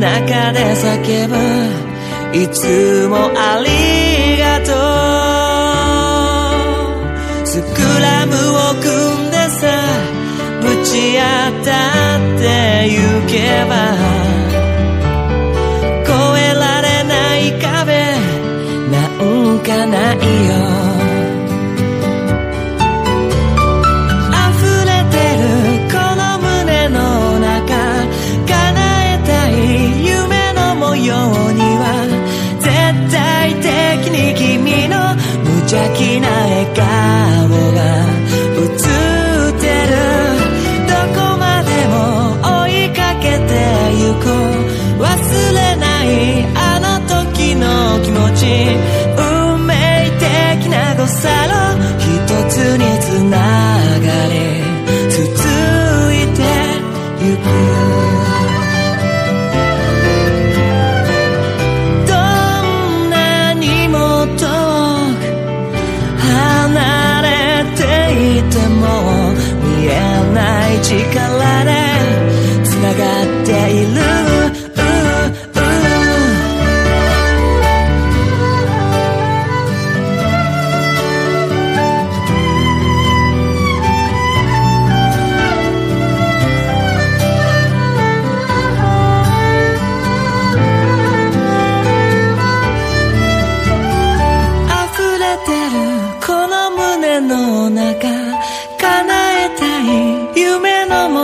[0.00, 1.86] 中で叫ぶ。
[2.32, 3.70] いつもあり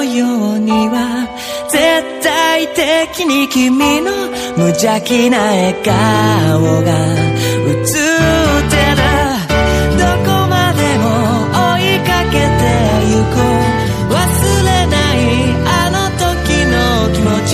[0.05, 1.29] ようには
[1.71, 5.93] 絶対的に君の無邪気な笑顔
[6.83, 6.91] が
[7.67, 7.87] 映っ
[8.71, 9.03] てた
[9.99, 11.05] どこまでも
[11.77, 12.63] 追いかけて
[13.11, 14.19] ゆこう忘
[14.65, 15.19] れない
[15.65, 16.75] あの時の
[17.15, 17.51] 気持ち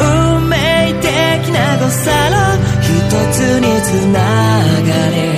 [0.00, 0.54] 運命
[1.00, 1.10] 的
[1.52, 2.34] な誤差の
[2.80, 2.88] 一
[3.32, 4.18] つにつな
[4.82, 5.33] がれ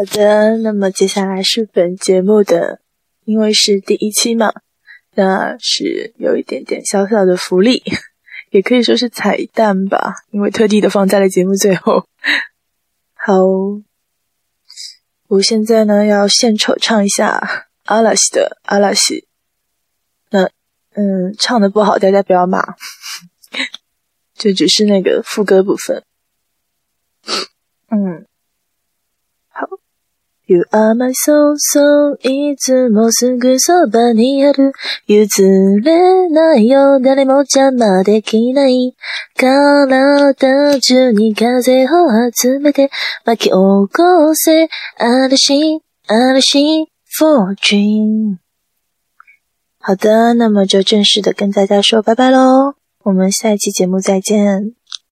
[0.00, 2.80] 好的，那么接下来是本节目的，
[3.26, 4.50] 因为是第一期嘛，
[5.14, 7.82] 那是有一点点小小的福利，
[8.48, 12.06] 也可以说是彩蛋吧，因为特地的放在了节目最后。
[13.12, 13.34] 好，
[15.28, 19.28] 我现在呢要献丑唱一下阿拉西的阿拉西，
[20.30, 20.48] 那
[20.94, 22.64] 嗯，唱的不好大家不要骂，
[24.34, 26.02] 这只是那个副歌部分。
[27.90, 28.24] 嗯，
[30.50, 34.72] You are my soul, soul いつもすぐそばにある。
[35.06, 36.98] 譲れないよ。
[36.98, 38.96] 誰も邪魔できない。
[39.36, 41.88] 体中に風を
[42.34, 42.90] 集めて
[43.24, 44.68] 巻き起こせ。
[44.98, 45.78] 嵐
[46.08, 46.86] 嵐
[47.16, 48.38] for dream
[49.78, 52.74] 好的，那么就正式的跟大家说拜拜喽，
[53.04, 54.79] 我们下一期节目再见。